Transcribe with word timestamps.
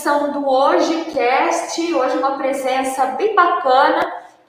edição 0.00 0.32
do 0.32 0.48
Hoje 0.48 1.04
Cast. 1.12 1.94
Hoje 1.94 2.16
uma 2.16 2.38
presença 2.38 3.04
bem 3.18 3.34
bacana 3.34 4.00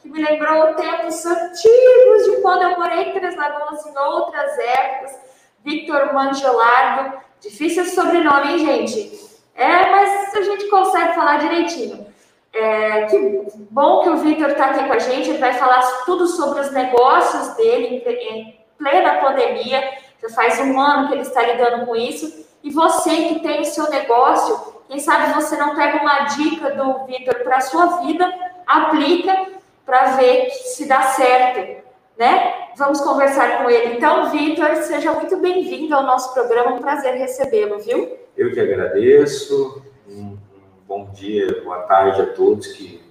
que 0.02 0.08
me 0.08 0.24
lembrou 0.24 0.76
tempos 0.76 1.26
antigos 1.26 2.24
de 2.24 2.42
quando 2.42 2.62
eu 2.62 2.80
morei 2.80 3.10
em 3.10 3.12
Três 3.12 3.36
Lagoas 3.36 3.86
em 3.86 3.98
outras 3.98 4.58
épocas. 4.58 5.20
Victor 5.62 6.14
Mangelardo, 6.14 7.18
difícil 7.42 7.84
sobrenome, 7.84 8.54
hein, 8.54 8.60
gente? 8.60 9.20
É, 9.54 9.90
mas 9.90 10.34
a 10.38 10.42
gente 10.42 10.70
consegue 10.70 11.16
falar 11.16 11.40
direitinho. 11.40 12.08
É, 12.54 13.08
que 13.08 13.48
bom 13.70 14.04
que 14.04 14.10
o 14.10 14.18
Victor 14.20 14.52
está 14.52 14.68
aqui 14.68 14.86
com 14.86 14.94
a 14.94 15.00
gente, 15.00 15.32
ele 15.32 15.40
vai 15.40 15.54
falar 15.54 15.82
tudo 16.06 16.28
sobre 16.28 16.62
os 16.62 16.72
negócios 16.72 17.58
dele 17.58 18.02
em 18.08 18.58
plena 18.78 19.18
pandemia. 19.20 19.84
Já 20.22 20.30
faz 20.30 20.60
um 20.62 20.80
ano 20.80 21.10
que 21.10 21.14
ele 21.16 21.24
está 21.24 21.42
lidando 21.42 21.86
com 21.86 21.94
isso. 21.94 22.50
E 22.64 22.72
você 22.72 23.10
que 23.10 23.40
tem 23.42 23.62
o 23.62 23.66
seu 23.66 23.90
negócio, 23.90 24.81
quem 24.92 25.00
sabe 25.00 25.34
você 25.34 25.56
não 25.56 25.74
pega 25.74 26.02
uma 26.02 26.26
dica 26.26 26.72
do 26.72 27.06
Vitor 27.06 27.36
para 27.46 27.60
a 27.60 27.62
sua 27.62 28.02
vida, 28.02 28.30
aplica 28.68 29.48
para 29.86 30.18
ver 30.18 30.50
se 30.50 30.86
dá 30.86 31.04
certo, 31.04 31.82
né? 32.20 32.74
Vamos 32.76 33.00
conversar 33.00 33.64
com 33.64 33.70
ele. 33.70 33.96
Então, 33.96 34.30
Vitor, 34.30 34.76
seja 34.84 35.14
muito 35.14 35.38
bem-vindo 35.38 35.96
ao 35.96 36.04
nosso 36.04 36.34
programa, 36.34 36.74
um 36.74 36.80
prazer 36.80 37.14
recebê-lo, 37.14 37.80
viu? 37.80 38.18
Eu 38.36 38.52
que 38.52 38.60
agradeço. 38.60 39.82
Um, 40.10 40.38
bom 40.86 41.10
dia, 41.14 41.62
boa 41.64 41.84
tarde 41.84 42.24
a 42.24 42.34
todos 42.34 42.68
que 42.68 43.02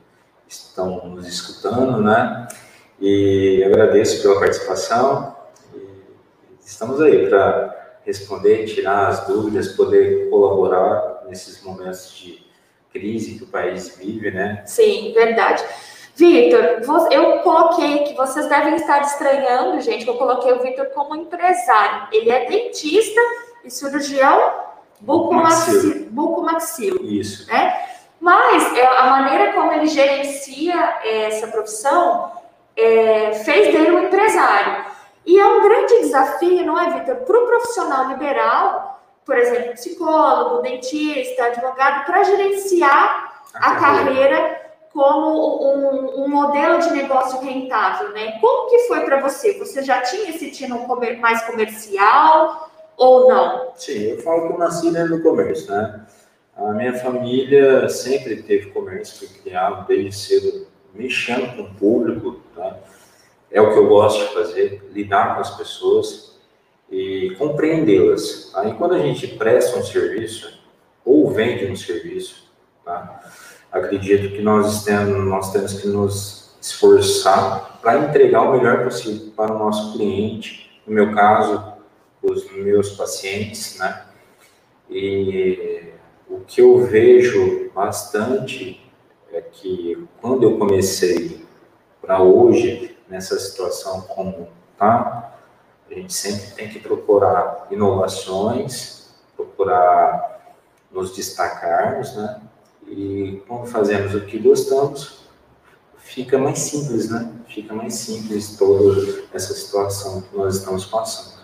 estão 0.46 1.08
nos 1.08 1.26
escutando, 1.26 2.02
né? 2.02 2.46
E 3.00 3.64
agradeço 3.64 4.20
pela 4.20 4.38
participação. 4.38 5.34
Estamos 6.60 7.00
aí 7.00 7.26
para 7.26 7.96
responder, 8.04 8.66
tirar 8.66 9.08
as 9.08 9.26
dúvidas, 9.26 9.68
poder 9.68 10.28
colaborar 10.28 11.09
nesses 11.30 11.62
momentos 11.62 12.12
de 12.18 12.44
crise 12.92 13.38
que 13.38 13.44
o 13.44 13.46
país 13.46 13.96
vive, 13.96 14.30
né? 14.30 14.62
Sim, 14.66 15.12
verdade. 15.14 15.64
Vitor, 16.14 16.82
eu 17.10 17.38
coloquei 17.38 18.04
que 18.04 18.14
vocês 18.14 18.46
devem 18.48 18.74
estar 18.74 19.00
estranhando, 19.00 19.80
gente, 19.80 20.04
que 20.04 20.10
eu 20.10 20.16
coloquei 20.16 20.52
o 20.52 20.60
Vitor 20.60 20.86
como 20.86 21.16
empresário. 21.16 22.08
Ele 22.12 22.30
é 22.30 22.46
dentista 22.46 23.20
e 23.64 23.70
cirurgião 23.70 24.68
bucomaxilo. 25.00 26.10
bucomaxilo 26.10 27.02
Isso. 27.06 27.46
Né? 27.46 27.86
Mas 28.20 28.76
é, 28.76 28.86
a 28.86 29.06
maneira 29.06 29.52
como 29.54 29.72
ele 29.72 29.86
gerencia 29.86 30.74
essa 31.04 31.46
profissão 31.46 32.32
é, 32.76 33.32
fez 33.32 33.72
dele 33.72 33.92
um 33.92 34.04
empresário. 34.04 34.84
E 35.24 35.38
é 35.38 35.46
um 35.46 35.62
grande 35.62 36.00
desafio, 36.00 36.66
não 36.66 36.78
é, 36.78 36.98
Vitor, 36.98 37.16
para 37.16 37.38
o 37.38 37.46
profissional 37.46 38.08
liberal, 38.08 38.99
por 39.24 39.36
exemplo, 39.36 39.72
psicólogo, 39.72 40.62
dentista, 40.62 41.44
advogado, 41.44 42.04
para 42.06 42.24
gerenciar 42.24 43.42
a, 43.54 43.76
carreira 43.76 44.60
como 44.92 45.64
um, 45.64 46.24
um, 46.24 46.28
modelo 46.28 46.80
de 46.80 46.90
negócio 46.90 47.40
rentável, 47.40 48.10
né? 48.10 48.38
Como 48.40 48.70
que 48.70 48.88
foi 48.88 49.00
para 49.02 49.20
você? 49.20 49.58
Você 49.58 49.82
já 49.82 50.02
tinha 50.02 50.30
esse 50.30 50.50
tino 50.50 50.86
mais 51.20 51.42
comercial 51.42 52.70
ou 52.96 53.28
não? 53.28 53.72
Sim, 53.76 54.10
eu 54.10 54.18
falo 54.18 54.48
que 54.48 54.52
eu 54.54 54.58
nasci 54.58 54.90
dentro 54.90 55.16
do 55.16 55.22
comércio, 55.22 55.70
né? 55.70 56.06
A 56.56 56.72
minha 56.72 56.94
família 56.94 57.88
sempre 57.88 58.42
teve 58.42 58.70
comércio, 58.70 59.26
foi 59.26 59.38
criado 59.38 59.86
desde 59.86 60.12
cedo, 60.12 60.66
mexendo 60.92 61.56
com 61.56 61.62
o 61.62 61.74
público, 61.74 62.40
tá? 62.54 62.76
é 63.50 63.60
o 63.60 63.72
que 63.72 63.78
eu 63.78 63.88
gosto 63.88 64.28
de 64.28 64.34
fazer, 64.34 64.90
lidar 64.92 65.34
com 65.34 65.40
as 65.40 65.56
pessoas 65.56 66.29
e 66.90 67.34
compreendê-las. 67.38 68.52
Aí 68.54 68.74
quando 68.74 68.94
a 68.94 68.98
gente 68.98 69.26
presta 69.28 69.78
um 69.78 69.84
serviço 69.84 70.60
ou 71.04 71.30
vende 71.30 71.66
um 71.66 71.76
serviço, 71.76 72.50
tá? 72.84 73.20
acredito 73.70 74.34
que 74.34 74.42
nós 74.42 74.84
temos, 74.84 75.26
nós 75.26 75.52
temos 75.52 75.80
que 75.80 75.88
nos 75.88 76.56
esforçar 76.60 77.78
para 77.80 77.98
entregar 77.98 78.42
o 78.42 78.52
melhor 78.52 78.84
possível 78.84 79.32
para 79.34 79.54
o 79.54 79.58
nosso 79.58 79.92
cliente, 79.92 80.80
no 80.86 80.92
meu 80.92 81.14
caso, 81.14 81.72
os 82.22 82.50
meus 82.52 82.90
pacientes, 82.90 83.78
né? 83.78 84.04
E 84.90 85.92
o 86.28 86.40
que 86.40 86.60
eu 86.60 86.84
vejo 86.84 87.70
bastante 87.74 88.80
é 89.32 89.40
que 89.40 90.06
quando 90.20 90.42
eu 90.42 90.58
comecei 90.58 91.44
para 92.02 92.20
hoje, 92.20 92.98
nessa 93.08 93.38
situação 93.38 94.02
como 94.02 94.48
tá, 94.76 95.39
a 95.90 95.94
gente 95.94 96.12
sempre 96.12 96.50
tem 96.52 96.68
que 96.68 96.78
procurar 96.78 97.66
inovações, 97.70 99.08
procurar 99.36 100.40
nos 100.90 101.14
destacarmos, 101.14 102.14
né? 102.14 102.40
E 102.86 103.42
quando 103.46 103.66
fazemos 103.66 104.14
o 104.14 104.24
que 104.26 104.38
gostamos, 104.38 105.20
fica 105.98 106.38
mais 106.38 106.58
simples, 106.58 107.10
né? 107.10 107.30
Fica 107.48 107.74
mais 107.74 107.94
simples 107.94 108.56
toda 108.56 109.24
essa 109.32 109.52
situação 109.52 110.22
que 110.22 110.36
nós 110.36 110.56
estamos 110.56 110.84
passando. 110.86 111.40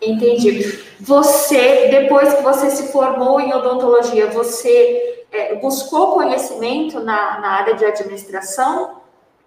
Entendi. 0.00 0.84
Você, 1.00 1.88
depois 1.88 2.34
que 2.34 2.42
você 2.42 2.70
se 2.70 2.92
formou 2.92 3.40
em 3.40 3.52
odontologia, 3.52 4.30
você 4.30 5.26
é, 5.32 5.56
buscou 5.56 6.14
conhecimento 6.14 7.00
na, 7.00 7.40
na 7.40 7.48
área 7.48 7.74
de 7.74 7.84
administração? 7.84 9.00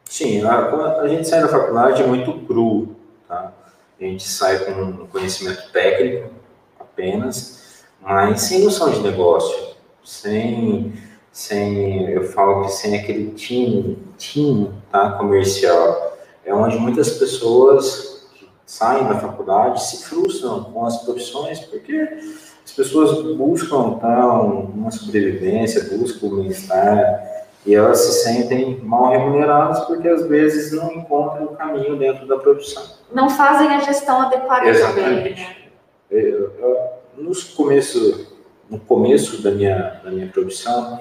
Sim, 0.06 0.44
a, 0.44 1.02
a 1.02 1.08
gente 1.08 1.28
sai 1.28 1.42
da 1.42 1.48
faculdade 1.48 2.04
muito 2.04 2.34
cru, 2.46 2.96
tá? 3.28 3.54
A 4.02 4.04
gente 4.04 4.28
sai 4.28 4.66
com 4.66 5.06
conhecimento 5.06 5.72
técnico 5.72 6.32
apenas, 6.80 7.84
mas 8.02 8.42
sem 8.42 8.64
noção 8.64 8.90
de 8.90 9.00
negócio, 9.00 9.76
sem, 10.04 10.92
sem 11.32 12.10
eu 12.10 12.24
falo 12.24 12.66
que 12.66 12.72
sem 12.72 12.98
aquele 12.98 13.30
time, 13.36 14.00
time 14.18 14.72
tá, 14.92 15.12
comercial. 15.12 16.18
É 16.44 16.52
onde 16.52 16.80
muitas 16.80 17.12
pessoas 17.12 18.28
saem 18.66 19.08
da 19.08 19.20
faculdade 19.20 19.84
se 19.84 20.04
frustram 20.06 20.64
com 20.64 20.84
as 20.84 21.04
profissões, 21.04 21.60
porque 21.60 21.96
as 22.66 22.72
pessoas 22.72 23.22
buscam 23.36 24.00
tá, 24.00 24.42
uma 24.42 24.90
sobrevivência, 24.90 25.96
buscam 25.96 26.26
o 26.26 26.38
bem-estar, 26.38 27.31
e 27.66 27.76
elas 27.76 28.00
se 28.00 28.24
sentem 28.24 28.80
mal 28.84 29.12
remuneradas 29.12 29.82
porque 29.82 30.08
às 30.08 30.26
vezes 30.26 30.72
não 30.72 30.92
encontram 30.92 31.46
o 31.46 31.56
caminho 31.56 31.96
dentro 31.96 32.26
da 32.28 32.38
profissão. 32.38 32.84
Não 33.14 33.30
fazem 33.30 33.68
a 33.68 33.80
gestão 33.80 34.22
adequada 34.22 34.68
Exatamente. 34.68 35.42
Né? 35.42 35.56
Eu, 36.10 36.54
eu, 36.60 36.78
nos 37.18 37.44
começo, 37.44 38.36
no 38.70 38.80
começo 38.80 39.42
da 39.44 39.52
minha, 39.52 40.02
da 40.04 40.10
minha 40.10 40.28
profissão, 40.28 41.00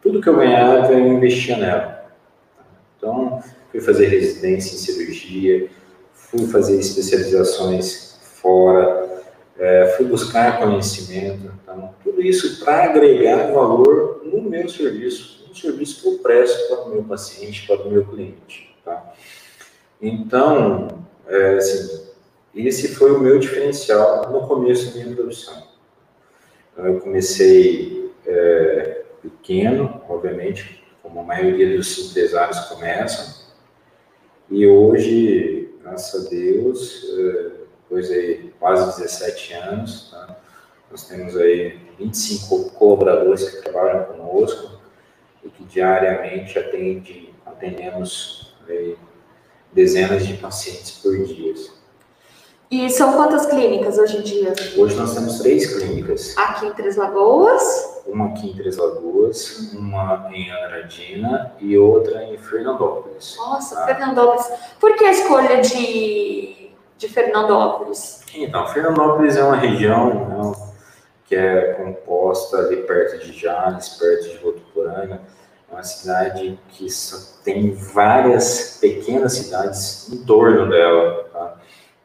tudo 0.00 0.20
que 0.20 0.28
eu 0.28 0.36
ganhava 0.36 0.92
eu 0.92 1.06
investia 1.12 1.56
nela. 1.56 2.06
Então, 2.96 3.42
fui 3.70 3.80
fazer 3.80 4.06
residência 4.06 4.74
em 4.74 4.78
cirurgia, 4.78 5.68
fui 6.12 6.46
fazer 6.46 6.78
especializações 6.78 8.18
fora, 8.40 9.24
é, 9.58 9.94
fui 9.96 10.06
buscar 10.06 10.58
conhecimento. 10.58 11.50
Então, 11.62 11.94
tudo 12.04 12.22
isso 12.22 12.64
para 12.64 12.84
agregar 12.84 13.52
valor 13.52 14.22
no 14.24 14.40
meu 14.42 14.68
serviço 14.68 15.35
serviço 15.60 16.02
que 16.02 16.08
eu 16.08 16.18
presto 16.18 16.68
para 16.68 16.84
o 16.84 16.90
meu 16.90 17.04
paciente, 17.04 17.66
para 17.66 17.82
o 17.82 17.90
meu 17.90 18.04
cliente. 18.04 18.76
Tá? 18.84 19.12
Então, 20.00 20.88
é, 21.26 21.54
assim, 21.56 22.06
esse 22.54 22.94
foi 22.94 23.12
o 23.12 23.20
meu 23.20 23.38
diferencial 23.38 24.30
no 24.30 24.46
começo 24.46 24.86
da 24.86 25.04
minha 25.04 25.16
profissão. 25.16 25.66
Eu 26.76 27.00
comecei 27.00 28.12
é, 28.26 29.04
pequeno, 29.22 30.02
obviamente, 30.08 30.84
como 31.02 31.20
a 31.20 31.22
maioria 31.22 31.76
dos 31.76 32.10
empresários 32.10 32.60
começam, 32.66 33.46
e 34.50 34.66
hoje, 34.66 35.74
graças 35.82 36.26
a 36.26 36.28
Deus, 36.28 37.04
é, 37.18 37.50
depois 37.82 38.08
de 38.08 38.52
quase 38.58 39.00
17 39.00 39.52
anos, 39.54 40.10
tá? 40.10 40.36
nós 40.90 41.08
temos 41.08 41.36
aí 41.36 41.80
25 41.98 42.70
colaboradores 42.72 43.48
que 43.48 43.62
trabalham 43.62 44.04
conosco, 44.04 44.75
e 45.46 45.50
que 45.50 45.64
diariamente 45.64 46.58
atende, 46.58 47.32
atendemos 47.44 48.54
aí, 48.68 48.96
dezenas 49.72 50.26
de 50.26 50.34
pacientes 50.34 50.90
por 51.02 51.16
dia. 51.24 51.54
E 52.68 52.90
são 52.90 53.12
quantas 53.12 53.46
clínicas 53.46 53.96
hoje 53.96 54.16
em 54.16 54.22
dia? 54.22 54.52
Hoje 54.76 54.96
nós 54.96 55.14
temos 55.14 55.38
três 55.38 55.72
clínicas. 55.72 56.36
Aqui 56.36 56.66
em 56.66 56.72
Três 56.72 56.96
Lagoas? 56.96 58.02
Uma 58.04 58.26
aqui 58.26 58.50
em 58.50 58.54
Três 58.54 58.76
Lagoas, 58.76 59.72
uma 59.72 60.28
em 60.32 60.50
Andradina 60.50 61.52
e 61.60 61.78
outra 61.78 62.24
em 62.24 62.36
Fernandópolis. 62.36 63.36
Nossa, 63.38 63.76
tá? 63.76 63.86
Fernandópolis. 63.86 64.50
Por 64.80 64.96
que 64.96 65.04
a 65.04 65.12
escolha 65.12 65.60
de, 65.60 66.70
de 66.98 67.08
Fernandópolis? 67.08 68.24
Então, 68.34 68.66
Fernandópolis 68.66 69.36
é 69.36 69.44
uma 69.44 69.56
região 69.56 70.12
né, 70.28 70.65
que 71.26 71.34
é 71.34 71.74
composta 71.74 72.58
ali 72.58 72.76
perto 72.82 73.24
de 73.24 73.32
Jales, 73.32 73.90
perto 73.90 74.28
de 74.28 74.38
Votuporanga 74.38 75.20
é 75.68 75.74
uma 75.74 75.82
cidade 75.82 76.58
que 76.70 76.86
tem 77.44 77.72
várias 77.72 78.78
pequenas 78.80 79.32
cidades 79.32 80.08
em 80.12 80.24
torno 80.24 80.68
dela. 80.68 81.24
Tá? 81.32 81.56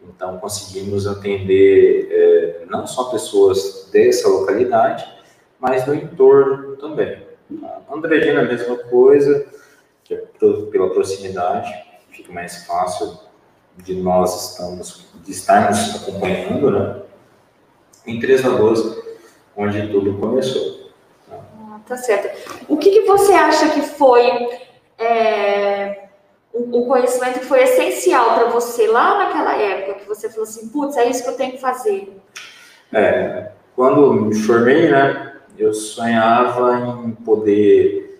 Então, 0.03 0.39
conseguimos 0.39 1.05
atender 1.07 2.07
é, 2.09 2.65
não 2.67 2.87
só 2.87 3.05
pessoas 3.05 3.89
dessa 3.91 4.27
localidade, 4.27 5.07
mas 5.59 5.85
do 5.85 5.93
entorno 5.93 6.75
também. 6.77 7.23
Andredina, 7.91 8.41
a 8.41 8.45
mesma 8.45 8.77
coisa, 8.77 9.45
é 10.09 10.15
pela 10.71 10.89
proximidade, 10.89 11.71
fica 12.09 12.33
mais 12.33 12.65
fácil 12.65 13.17
de 13.77 13.95
nós 13.95 14.51
estamos, 14.51 15.05
de 15.23 15.31
estarmos 15.31 15.95
acompanhando, 15.95 16.71
né? 16.71 17.01
Em 18.05 18.19
Três 18.19 18.43
Lagoas, 18.43 18.97
onde 19.61 19.87
tudo 19.89 20.17
começou. 20.17 20.91
Tá, 21.29 21.39
ah, 21.59 21.79
tá 21.87 21.97
certo. 21.97 22.65
O 22.67 22.77
que, 22.77 22.91
que, 22.91 23.01
você 23.01 23.33
acha 23.33 23.69
que 23.69 23.81
foi 23.81 24.49
é, 24.97 26.05
o, 26.53 26.85
conhecimento 26.85 27.39
que 27.39 27.45
foi 27.45 27.63
essencial 27.63 28.35
para 28.35 28.49
você 28.49 28.87
lá 28.87 29.17
naquela 29.19 29.55
época, 29.55 29.99
que 29.99 30.07
você 30.07 30.29
falou 30.29 30.43
assim, 30.43 30.69
putz, 30.69 30.97
é 30.97 31.09
isso 31.09 31.23
que 31.23 31.29
eu 31.29 31.37
tenho 31.37 31.51
que 31.53 31.61
fazer? 31.61 32.11
É, 32.91 33.51
quando 33.75 34.13
me 34.13 34.35
formei, 34.35 34.89
né, 34.89 35.33
eu 35.57 35.73
sonhava 35.73 37.03
em 37.05 37.11
poder 37.11 38.19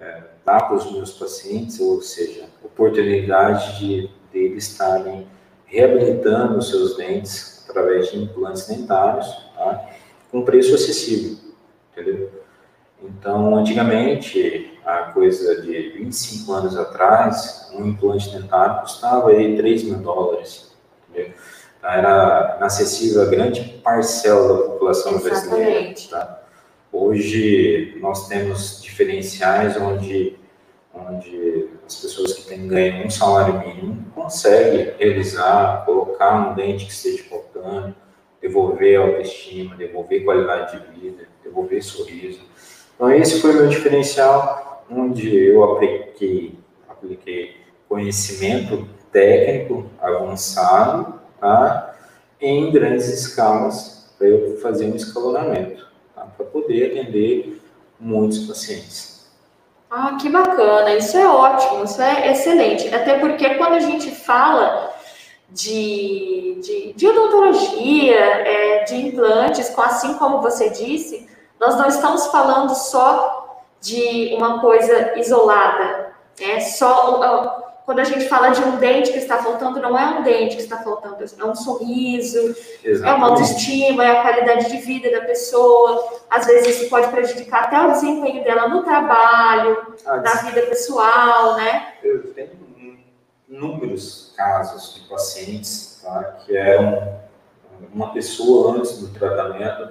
é, 0.00 0.22
dar 0.44 0.62
para 0.62 0.76
os 0.76 0.90
meus 0.90 1.12
pacientes, 1.12 1.78
ou 1.78 2.00
seja, 2.00 2.46
oportunidade 2.62 3.78
de 3.78 4.10
deles 4.32 4.68
estarem 4.68 5.26
reabilitando 5.66 6.58
os 6.58 6.70
seus 6.70 6.96
dentes 6.96 7.64
através 7.68 8.10
de 8.10 8.18
implantes 8.18 8.66
dentários, 8.66 9.26
tá? 9.54 9.88
Com 10.30 10.42
preço 10.42 10.74
acessível, 10.74 11.36
entendeu? 11.92 12.30
Então, 13.02 13.56
antigamente, 13.56 14.78
a 14.84 15.04
coisa 15.12 15.62
de 15.62 15.90
25 15.90 16.52
anos 16.52 16.76
atrás, 16.76 17.70
um 17.74 17.86
implante 17.86 18.30
dentário 18.30 18.82
custava 18.82 19.30
aí 19.30 19.56
3 19.56 19.84
mil 19.84 19.98
dólares, 19.98 20.74
entendeu? 21.08 21.32
Então, 21.78 21.90
era 21.90 22.56
inacessível 22.58 23.22
a 23.22 23.26
grande 23.26 23.62
parcela 23.82 24.48
da 24.48 24.64
população 24.70 25.18
brasileira. 25.18 25.94
Tá? 26.10 26.42
Hoje, 26.92 27.96
nós 28.00 28.28
temos 28.28 28.82
diferenciais 28.82 29.76
onde, 29.76 30.36
onde 30.94 31.68
as 31.86 31.96
pessoas 31.96 32.34
que 32.34 32.46
têm 32.46 32.68
ganho 32.68 33.06
um 33.06 33.10
salário 33.10 33.58
mínimo 33.60 34.04
conseguem 34.14 34.92
realizar, 34.98 35.84
colocar 35.86 36.50
um 36.50 36.54
dente 36.54 36.84
que 36.84 36.92
esteja 36.92 37.24
faltando, 37.24 37.94
devolver 38.50 39.00
autoestima, 39.00 39.76
devolver 39.76 40.24
qualidade 40.24 40.78
de 40.78 41.00
vida, 41.00 41.28
devolver 41.42 41.82
sorriso. 41.82 42.40
Então, 42.94 43.10
esse 43.12 43.40
foi 43.40 43.52
o 43.52 43.54
meu 43.54 43.68
diferencial, 43.68 44.84
onde 44.90 45.34
eu 45.34 45.62
apliquei, 45.64 46.58
apliquei 46.88 47.56
conhecimento 47.88 48.88
técnico 49.12 49.86
avançado 50.00 51.20
tá? 51.40 51.94
em 52.40 52.70
grandes 52.70 53.08
escalas 53.08 54.12
para 54.18 54.26
eu 54.26 54.58
fazer 54.58 54.86
um 54.86 54.96
escalonamento, 54.96 55.86
tá? 56.14 56.26
para 56.36 56.46
poder 56.46 56.90
atender 56.90 57.60
muitos 57.98 58.46
pacientes. 58.46 59.30
Ah, 59.90 60.16
que 60.20 60.28
bacana, 60.28 60.94
isso 60.94 61.16
é 61.16 61.26
ótimo, 61.26 61.84
isso 61.84 62.00
é 62.00 62.30
excelente. 62.30 62.94
Até 62.94 63.18
porque 63.18 63.54
quando 63.54 63.72
a 63.72 63.80
gente 63.80 64.10
fala 64.10 64.89
de, 65.52 66.60
de, 66.62 66.92
de 66.92 67.08
odontologia, 67.08 68.18
é, 68.18 68.84
de 68.84 68.96
implantes, 68.96 69.72
assim 69.78 70.14
como 70.14 70.40
você 70.40 70.70
disse, 70.70 71.28
nós 71.58 71.76
não 71.76 71.88
estamos 71.88 72.26
falando 72.28 72.74
só 72.74 73.64
de 73.80 74.34
uma 74.34 74.60
coisa 74.60 75.18
isolada, 75.18 76.12
é 76.38 76.60
só 76.60 77.60
quando 77.90 77.98
a 77.98 78.04
gente 78.04 78.28
fala 78.28 78.50
de 78.50 78.62
um 78.62 78.76
dente 78.76 79.10
que 79.10 79.18
está 79.18 79.38
faltando, 79.38 79.80
não 79.80 79.98
é 79.98 80.06
um 80.06 80.22
dente 80.22 80.54
que 80.54 80.62
está 80.62 80.76
faltando, 80.76 81.16
é 81.24 81.44
um 81.44 81.56
sorriso, 81.56 82.54
Exatamente. 82.84 83.02
é 83.02 83.12
uma 83.12 83.30
autoestima, 83.30 84.04
é 84.04 84.10
a 84.16 84.22
qualidade 84.22 84.70
de 84.70 84.76
vida 84.76 85.10
da 85.10 85.22
pessoa. 85.22 86.08
Às 86.30 86.46
vezes 86.46 86.76
isso 86.76 86.88
pode 86.88 87.08
prejudicar 87.08 87.64
até 87.64 87.80
o 87.80 87.90
desempenho 87.90 88.44
dela 88.44 88.68
no 88.68 88.84
trabalho, 88.84 89.96
ah, 90.06 90.18
na 90.18 90.34
vida 90.34 90.62
pessoal, 90.68 91.56
né? 91.56 91.94
Eu 92.04 92.32
tenho 92.32 92.50
inúmeros 93.50 94.32
casos 94.36 94.94
de 94.94 95.00
pacientes 95.08 96.00
tá, 96.02 96.38
que 96.44 96.56
eram 96.56 97.18
uma 97.92 98.12
pessoa 98.12 98.76
antes 98.76 98.98
do 98.98 99.08
tratamento 99.08 99.90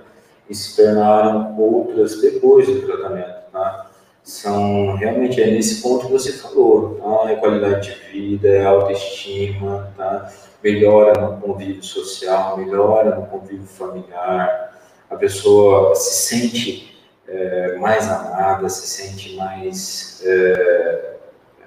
e 0.49 0.55
se 0.55 0.75
tornaram 0.75 1.59
outras 1.59 2.21
depois 2.21 2.67
do 2.67 2.81
tratamento, 2.81 3.51
tá? 3.51 3.91
São 4.23 4.95
realmente 4.95 5.41
é 5.41 5.51
nesse 5.51 5.81
ponto 5.81 6.05
que 6.05 6.11
você 6.11 6.33
falou, 6.33 6.95
tá? 6.95 7.31
É 7.31 7.35
qualidade 7.35 7.89
de 7.89 8.11
vida, 8.11 8.47
é 8.47 8.65
autoestima, 8.65 9.91
tá? 9.97 10.31
Melhora 10.63 11.19
no 11.19 11.41
convívio 11.41 11.83
social, 11.83 12.57
melhora 12.57 13.15
no 13.15 13.25
convívio 13.27 13.67
familiar, 13.67 14.77
a 15.09 15.15
pessoa 15.15 15.95
se 15.95 16.29
sente 16.29 16.99
é, 17.27 17.75
mais 17.77 18.09
amada, 18.09 18.69
se 18.69 18.87
sente 18.87 19.35
mais, 19.35 20.21
é, 20.25 21.15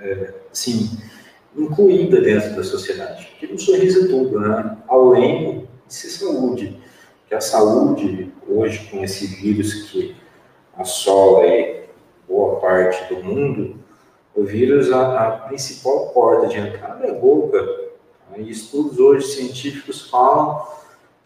é, 0.00 0.34
sim, 0.52 0.98
incluída 1.56 2.20
dentro 2.20 2.56
da 2.56 2.64
sociedade. 2.64 3.28
Porque 3.30 3.52
um 3.52 3.58
sorriso 3.58 4.04
é 4.04 4.08
tudo, 4.08 4.40
né? 4.40 4.78
Além 4.88 5.68
de 5.86 5.94
ser 5.94 6.08
saúde 6.08 6.78
que 7.28 7.34
a 7.34 7.40
saúde, 7.40 8.32
hoje, 8.48 8.88
com 8.90 9.02
esse 9.02 9.26
vírus 9.26 9.90
que 9.90 10.14
assola 10.76 11.44
boa 12.28 12.60
parte 12.60 13.14
do 13.14 13.22
mundo, 13.22 13.76
o 14.34 14.44
vírus, 14.44 14.90
a, 14.90 15.28
a 15.28 15.30
principal 15.48 16.08
porta 16.08 16.46
de 16.46 16.58
entrada 16.58 17.06
é 17.06 17.10
a 17.10 17.14
boca. 17.14 17.82
E 18.36 18.50
estudos 18.50 18.98
hoje 18.98 19.26
científicos 19.26 20.08
falam 20.08 20.62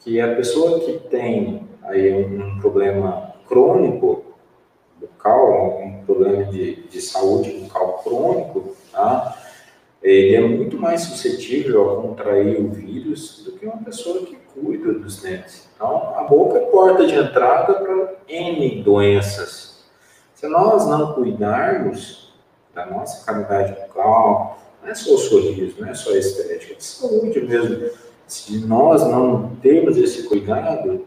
que 0.00 0.20
a 0.20 0.34
pessoa 0.34 0.80
que 0.80 0.98
tem 1.08 1.68
aí 1.82 2.24
um, 2.24 2.58
problema 2.60 3.32
crônico 3.48 4.24
bucal, 5.00 5.80
um 5.80 6.04
problema 6.04 6.44
de, 6.44 6.82
de 6.88 7.00
saúde 7.00 7.50
bucal 7.50 8.00
crônico, 8.02 8.76
tá? 8.90 9.36
Ele 10.06 10.36
é 10.36 10.40
muito 10.40 10.78
mais 10.78 11.00
suscetível 11.02 11.90
a 11.90 12.02
contrair 12.02 12.60
o 12.60 12.68
vírus 12.68 13.42
do 13.44 13.52
que 13.52 13.66
uma 13.66 13.78
pessoa 13.78 14.24
que 14.24 14.36
cuida 14.54 14.92
dos 14.92 15.20
dentes. 15.20 15.68
Então, 15.74 16.14
a 16.16 16.22
boca 16.22 16.58
é 16.58 16.60
porta 16.66 17.04
de 17.04 17.14
entrada 17.14 17.74
para 17.74 18.14
N 18.28 18.82
doenças. 18.84 19.84
Se 20.32 20.46
nós 20.46 20.86
não 20.86 21.12
cuidarmos 21.12 22.32
da 22.72 22.86
nossa 22.86 23.26
cavidade 23.26 23.72
bucal, 23.80 24.62
não 24.80 24.90
é 24.90 24.94
só 24.94 25.14
o 25.14 25.18
sorriso, 25.18 25.80
não 25.80 25.88
é 25.88 25.94
só 25.94 26.12
a 26.12 26.18
estética, 26.18 26.74
é 26.74 26.76
saúde 26.78 27.40
mesmo. 27.40 27.90
Se 28.28 28.58
nós 28.64 29.02
não 29.02 29.56
temos 29.56 29.96
esse 29.96 30.28
cuidado, 30.28 31.04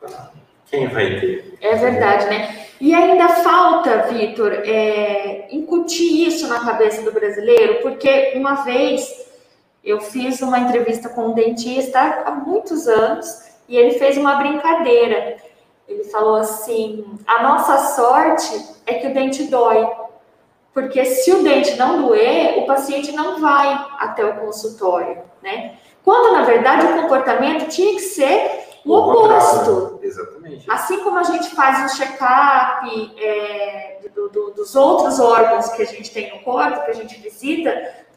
tá, 0.00 0.32
quem 0.66 0.88
vai 0.88 1.20
ter? 1.20 1.54
É 1.60 1.76
verdade, 1.76 2.26
né? 2.26 2.69
E 2.80 2.94
ainda 2.94 3.28
falta, 3.28 4.04
Vitor, 4.08 4.52
é, 4.64 5.48
incutir 5.50 6.26
isso 6.26 6.48
na 6.48 6.60
cabeça 6.60 7.02
do 7.02 7.12
brasileiro, 7.12 7.82
porque 7.82 8.32
uma 8.36 8.54
vez 8.64 9.28
eu 9.84 10.00
fiz 10.00 10.40
uma 10.40 10.58
entrevista 10.58 11.10
com 11.10 11.28
um 11.28 11.34
dentista 11.34 12.00
há 12.24 12.30
muitos 12.30 12.88
anos 12.88 13.50
e 13.68 13.76
ele 13.76 13.98
fez 13.98 14.16
uma 14.16 14.36
brincadeira. 14.36 15.36
Ele 15.86 16.04
falou 16.04 16.36
assim: 16.36 17.04
a 17.26 17.42
nossa 17.42 17.94
sorte 17.94 18.64
é 18.86 18.94
que 18.94 19.08
o 19.08 19.14
dente 19.14 19.44
dói. 19.44 19.86
Porque 20.72 21.04
se 21.04 21.32
o 21.32 21.42
dente 21.42 21.76
não 21.76 22.02
doer, 22.02 22.58
o 22.58 22.66
paciente 22.66 23.12
não 23.12 23.40
vai 23.40 23.86
até 23.98 24.24
o 24.24 24.36
consultório, 24.36 25.18
né? 25.42 25.74
Quando, 26.04 26.32
na 26.32 26.42
verdade, 26.42 26.86
o 26.86 27.02
comportamento 27.02 27.68
tinha 27.68 27.94
que 27.94 28.00
ser 28.00 28.59
o, 28.84 28.92
o 28.92 29.24
oposto. 29.24 29.98
Exatamente. 30.02 30.70
Assim 30.70 31.00
como 31.00 31.18
a 31.18 31.22
gente 31.22 31.50
faz 31.54 31.80
um 31.80 31.96
check-up 31.96 33.14
é, 33.18 33.98
do, 34.14 34.28
do, 34.28 34.50
dos 34.52 34.74
outros 34.74 35.20
órgãos 35.20 35.68
que 35.70 35.82
a 35.82 35.86
gente 35.86 36.12
tem 36.12 36.34
no 36.34 36.40
corpo, 36.40 36.84
que 36.84 36.90
a 36.90 36.94
gente 36.94 37.20
visita, 37.20 37.70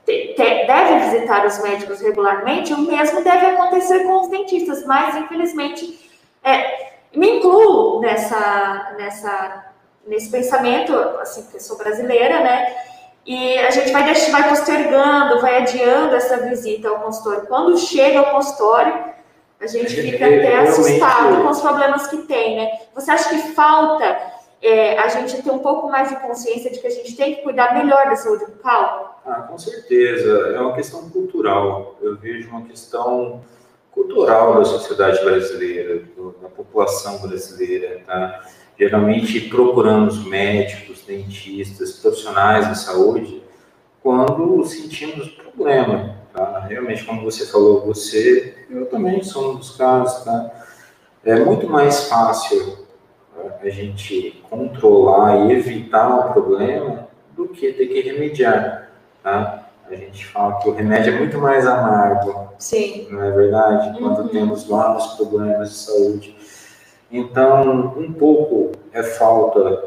deve 0.05 0.99
visitar 1.09 1.45
os 1.45 1.61
médicos 1.61 2.01
regularmente, 2.01 2.73
o 2.73 2.79
mesmo 2.79 3.23
deve 3.23 3.45
acontecer 3.45 4.03
com 4.03 4.21
os 4.21 4.27
dentistas, 4.27 4.85
mas 4.85 5.15
infelizmente 5.15 6.11
é, 6.43 6.93
me 7.15 7.37
incluo 7.37 8.01
nessa, 8.01 8.95
nessa, 8.97 9.65
nesse 10.05 10.29
pensamento, 10.29 10.93
assim, 11.21 11.43
porque 11.43 11.57
eu 11.57 11.61
sou 11.61 11.77
brasileira, 11.77 12.41
né? 12.41 12.75
E 13.25 13.57
a 13.57 13.71
gente 13.71 13.91
vai, 13.91 14.13
vai 14.13 14.49
postergando, 14.49 15.39
vai 15.39 15.61
adiando 15.61 16.13
essa 16.13 16.37
visita 16.37 16.89
ao 16.89 16.99
consultório. 16.99 17.47
Quando 17.47 17.77
chega 17.77 18.19
ao 18.19 18.31
consultório, 18.31 19.13
a 19.63 19.67
gente 19.67 19.95
fica 19.95 20.25
até 20.25 20.59
assustado 20.59 21.41
com 21.41 21.49
os 21.49 21.61
problemas 21.61 22.07
que 22.07 22.17
tem, 22.23 22.57
né? 22.57 22.69
Você 22.93 23.11
acha 23.11 23.29
que 23.29 23.53
falta 23.53 24.17
é, 24.61 24.97
a 24.99 25.07
gente 25.07 25.41
ter 25.41 25.51
um 25.51 25.59
pouco 25.59 25.89
mais 25.89 26.09
de 26.09 26.15
consciência 26.17 26.69
de 26.69 26.79
que 26.79 26.87
a 26.87 26.89
gente 26.89 27.15
tem 27.15 27.35
que 27.35 27.41
cuidar 27.41 27.73
melhor 27.73 28.05
da 28.05 28.15
saúde 28.15 28.45
bucal? 28.45 29.21
Ah, 29.25 29.41
com 29.41 29.57
certeza. 29.57 30.53
É 30.55 30.59
uma 30.59 30.73
questão 30.73 31.09
cultural. 31.09 31.95
Eu 32.01 32.17
vejo 32.17 32.49
uma 32.49 32.63
questão 32.63 33.41
cultural 33.91 34.55
da 34.55 34.65
sociedade 34.65 35.23
brasileira, 35.23 36.03
da 36.41 36.49
população 36.49 37.19
brasileira, 37.19 38.01
tá? 38.05 38.41
Geralmente 38.77 39.39
procuramos 39.41 40.25
médicos, 40.25 41.03
dentistas, 41.05 41.93
profissionais 41.93 42.67
da 42.67 42.75
saúde 42.75 43.43
quando 44.01 44.63
sentimos 44.65 45.29
problema, 45.29 46.17
Tá? 46.33 46.65
Realmente, 46.67 47.05
como 47.05 47.21
você 47.21 47.45
falou, 47.45 47.85
você, 47.85 48.55
eu 48.69 48.87
também 48.87 49.23
sou 49.23 49.51
um 49.51 49.55
dos 49.57 49.77
casos, 49.77 50.23
tá? 50.25 50.51
É 51.23 51.35
muito 51.35 51.69
mais 51.69 52.05
fácil 52.09 52.79
a 53.61 53.69
gente 53.69 54.43
controlar 54.49 55.45
e 55.45 55.53
evitar 55.53 56.09
o 56.09 56.33
problema 56.33 57.07
do 57.35 57.47
que 57.47 57.71
ter 57.71 57.87
que 57.87 58.01
remediar, 58.01 58.89
tá? 59.21 59.69
A 59.89 59.95
gente 59.95 60.25
fala 60.25 60.59
que 60.59 60.69
o 60.69 60.73
remédio 60.73 61.13
é 61.13 61.17
muito 61.17 61.37
mais 61.37 61.67
amargo. 61.67 62.49
Sim. 62.57 63.07
Não 63.11 63.23
é 63.23 63.31
verdade? 63.31 63.97
Quando 63.99 64.23
uhum. 64.23 64.27
temos 64.29 64.63
vários 64.63 65.05
problemas 65.13 65.69
de 65.69 65.75
saúde. 65.75 66.35
Então, 67.11 67.93
um 67.95 68.11
pouco 68.11 68.71
é 68.91 69.03
falta, 69.03 69.83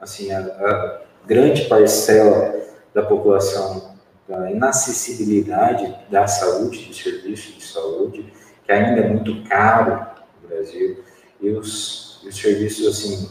assim, 0.00 0.30
a, 0.30 0.38
a 0.38 1.00
grande 1.26 1.62
parcela 1.62 2.54
da 2.94 3.02
população 3.02 3.95
da 4.28 4.50
inacessibilidade 4.50 5.94
da 6.10 6.26
saúde, 6.26 6.86
do 6.86 6.94
serviço 6.94 7.52
de 7.52 7.64
saúde, 7.64 8.32
que 8.64 8.72
ainda 8.72 9.00
é 9.02 9.08
muito 9.08 9.48
caro 9.48 10.06
no 10.42 10.48
Brasil, 10.48 11.04
e 11.40 11.50
os, 11.50 12.22
os 12.24 12.36
serviços, 12.36 12.86
assim, 12.86 13.30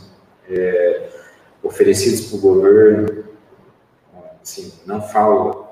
é, 0.49 1.09
oferecidos 1.61 2.27
para 2.27 2.37
o 2.37 2.41
governo, 2.41 3.25
assim, 4.41 4.71
não 4.85 5.01
falo 5.01 5.67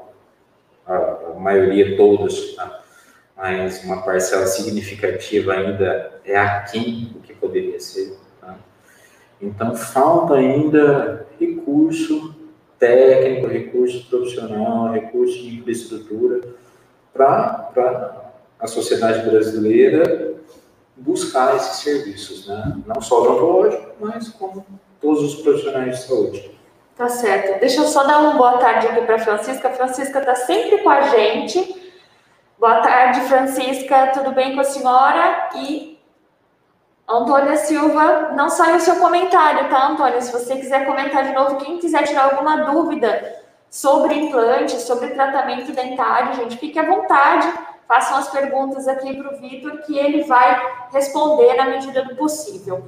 a, 0.86 0.96
a 0.96 1.40
maioria 1.40 1.96
todas, 1.96 2.56
tá? 2.56 2.84
mas 3.38 3.84
uma 3.84 4.02
parcela 4.02 4.46
significativa 4.48 5.54
ainda 5.54 6.20
é 6.26 6.38
aquém 6.38 7.12
do 7.14 7.20
que 7.20 7.34
poderia 7.34 7.80
ser. 7.80 8.18
Tá? 8.42 8.58
Então, 9.42 9.76
falta 9.76 10.36
ainda 10.36 11.28
recurso 11.40 12.36
técnico, 12.84 13.48
recurso 13.48 14.06
profissional, 14.10 14.92
recurso 14.92 15.42
de 15.42 15.60
infraestrutura 15.60 16.42
para 17.14 18.34
a 18.60 18.68
sociedade 18.68 19.30
brasileira 19.30 20.34
buscar 20.98 21.56
esses 21.56 21.78
serviços, 21.78 22.48
né? 22.48 22.78
não 22.86 23.02
só 23.02 23.22
odontológico, 23.22 23.92
mas 24.00 24.28
como 24.30 24.66
todos 25.02 25.24
os 25.24 25.42
profissionais 25.42 26.00
de 26.00 26.06
saúde. 26.06 26.52
Tá 26.98 27.08
certo. 27.08 27.60
Deixa 27.60 27.82
eu 27.82 27.86
só 27.86 28.04
dar 28.04 28.20
uma 28.20 28.34
boa 28.34 28.58
tarde 28.58 28.88
aqui 28.88 29.02
para 29.02 29.18
Francisca. 29.18 29.70
Francisca 29.72 30.20
está 30.20 30.36
sempre 30.36 30.80
com 30.80 30.90
a 30.90 31.02
gente. 31.02 31.82
Boa 32.60 32.82
tarde, 32.82 33.22
Francisca. 33.22 34.12
Tudo 34.14 34.32
bem 34.32 34.54
com 34.54 34.62
a 34.62 34.66
senhora? 34.66 35.50
E 35.56 35.93
Antônia 37.08 37.58
Silva, 37.58 38.32
não 38.34 38.50
saiu 38.50 38.78
o 38.78 38.80
seu 38.80 38.96
comentário, 38.96 39.70
tá, 39.70 39.88
Antônia? 39.88 40.22
Se 40.22 40.32
você 40.32 40.56
quiser 40.56 40.86
comentar 40.86 41.24
de 41.24 41.34
novo, 41.34 41.58
quem 41.58 41.78
quiser 41.78 42.04
tirar 42.04 42.24
alguma 42.26 42.72
dúvida 42.72 43.44
sobre 43.70 44.16
implante, 44.16 44.80
sobre 44.80 45.10
tratamento 45.10 45.72
dentário, 45.74 46.36
gente, 46.36 46.58
fique 46.58 46.80
à 46.80 46.86
vontade. 46.86 47.52
Façam 47.88 48.18
as 48.18 48.30
perguntas 48.30 48.88
aqui 48.88 49.16
para 49.16 49.34
o 49.34 49.38
Vitor, 49.38 49.82
que 49.82 49.98
ele 49.98 50.24
vai 50.24 50.60
responder 50.92 51.56
na 51.56 51.66
medida 51.66 52.04
do 52.04 52.16
possível. 52.16 52.86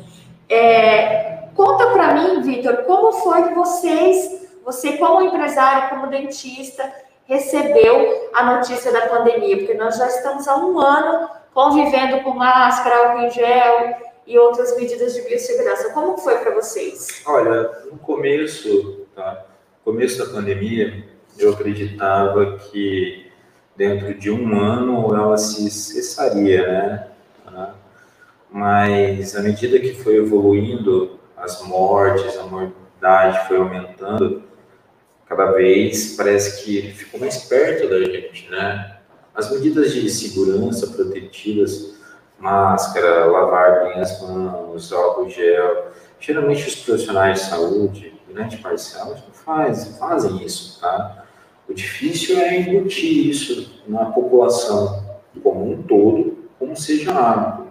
É, 0.50 1.50
conta 1.54 1.88
para 1.88 2.14
mim, 2.14 2.42
Vitor, 2.42 2.84
como 2.86 3.12
foi 3.12 3.50
que 3.50 3.54
vocês, 3.54 4.48
você 4.64 4.98
como 4.98 5.22
empresário, 5.22 5.90
como 5.90 6.08
dentista, 6.08 6.90
recebeu 7.26 8.30
a 8.34 8.44
notícia 8.44 8.92
da 8.94 9.08
pandemia? 9.08 9.58
Porque 9.58 9.74
nós 9.74 9.98
já 9.98 10.08
estamos 10.08 10.48
há 10.48 10.56
um 10.56 10.80
ano 10.80 11.30
convivendo 11.56 12.22
com 12.22 12.32
máscara, 12.32 13.08
álcool 13.08 13.22
em 13.22 13.32
gel 13.32 13.96
e 14.28 14.38
outras 14.38 14.76
medidas 14.76 15.14
de 15.14 15.22
biossegurança. 15.22 15.94
Como 15.94 16.18
foi 16.18 16.36
para 16.40 16.54
vocês? 16.54 17.24
Olha, 17.26 17.72
no 17.90 17.98
começo, 17.98 19.08
tá? 19.16 19.46
Começo 19.86 20.20
da 20.20 20.34
pandemia, 20.34 21.06
eu 21.40 21.54
acreditava 21.54 22.58
que 22.58 23.32
dentro 23.78 24.14
de 24.14 24.30
um 24.30 24.60
ano 24.60 25.16
ela 25.16 25.38
se 25.38 25.72
cessaria, 25.72 27.10
né? 27.50 27.74
mas 28.52 29.36
à 29.36 29.42
medida 29.42 29.80
que 29.80 29.94
foi 29.94 30.18
evoluindo, 30.18 31.20
as 31.38 31.62
mortes, 31.62 32.38
a 32.38 32.44
mortalidade 32.44 33.48
foi 33.48 33.58
aumentando, 33.58 34.44
cada 35.26 35.52
vez 35.52 36.16
parece 36.16 36.64
que 36.64 36.78
ele 36.78 36.94
ficou 36.94 37.20
mais 37.20 37.38
perto 37.46 37.88
da 37.90 38.00
gente, 38.04 38.50
né? 38.50 38.95
As 39.36 39.52
medidas 39.52 39.94
de 39.94 40.10
segurança 40.10 40.88
protetivas, 40.88 41.96
máscara, 42.40 43.26
lavar 43.26 43.84
bem 43.84 44.02
as 44.02 44.22
mãos, 44.22 44.94
álcool 44.94 45.30
gel, 45.30 45.92
geralmente 46.20 46.68
os 46.68 46.76
profissionais 46.76 47.42
de 47.42 47.46
saúde, 47.50 48.14
grande 48.30 48.58
parcela, 48.58 49.16
faz, 49.46 49.98
fazem 49.98 50.44
isso, 50.44 50.80
tá? 50.80 51.26
O 51.68 51.74
difícil 51.74 52.40
é 52.40 52.60
embutir 52.60 53.28
isso 53.28 53.82
na 53.88 54.06
população 54.06 55.04
como 55.42 55.72
um 55.72 55.82
todo, 55.84 56.38
como 56.58 56.76
seja 56.76 57.12
hábito. 57.12 57.68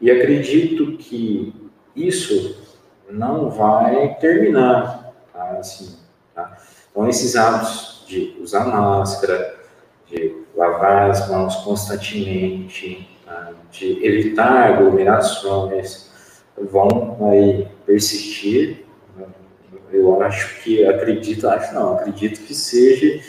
E 0.00 0.10
acredito 0.10 0.96
que 0.98 1.54
isso 1.94 2.56
não 3.08 3.50
vai 3.50 4.14
terminar, 4.20 5.12
tá? 5.32 5.56
Assim, 5.58 5.96
tá? 6.34 6.56
Então, 6.90 7.08
esses 7.08 7.34
hábitos 7.34 8.04
de 8.06 8.36
usar 8.40 8.66
máscara, 8.66 9.56
de 10.06 10.45
lavar 10.56 11.10
as 11.10 11.28
mãos 11.28 11.56
constantemente, 11.56 13.08
tá? 13.24 13.52
de 13.70 14.04
evitar 14.04 14.72
aglomerações, 14.72 16.10
vão 16.56 17.16
aí 17.30 17.68
persistir. 17.84 18.84
Eu 19.92 20.20
acho 20.22 20.62
que, 20.62 20.84
acredito, 20.84 21.48
acho 21.48 21.74
não, 21.74 21.94
acredito 21.94 22.40
que 22.40 22.54
seja 22.54 23.20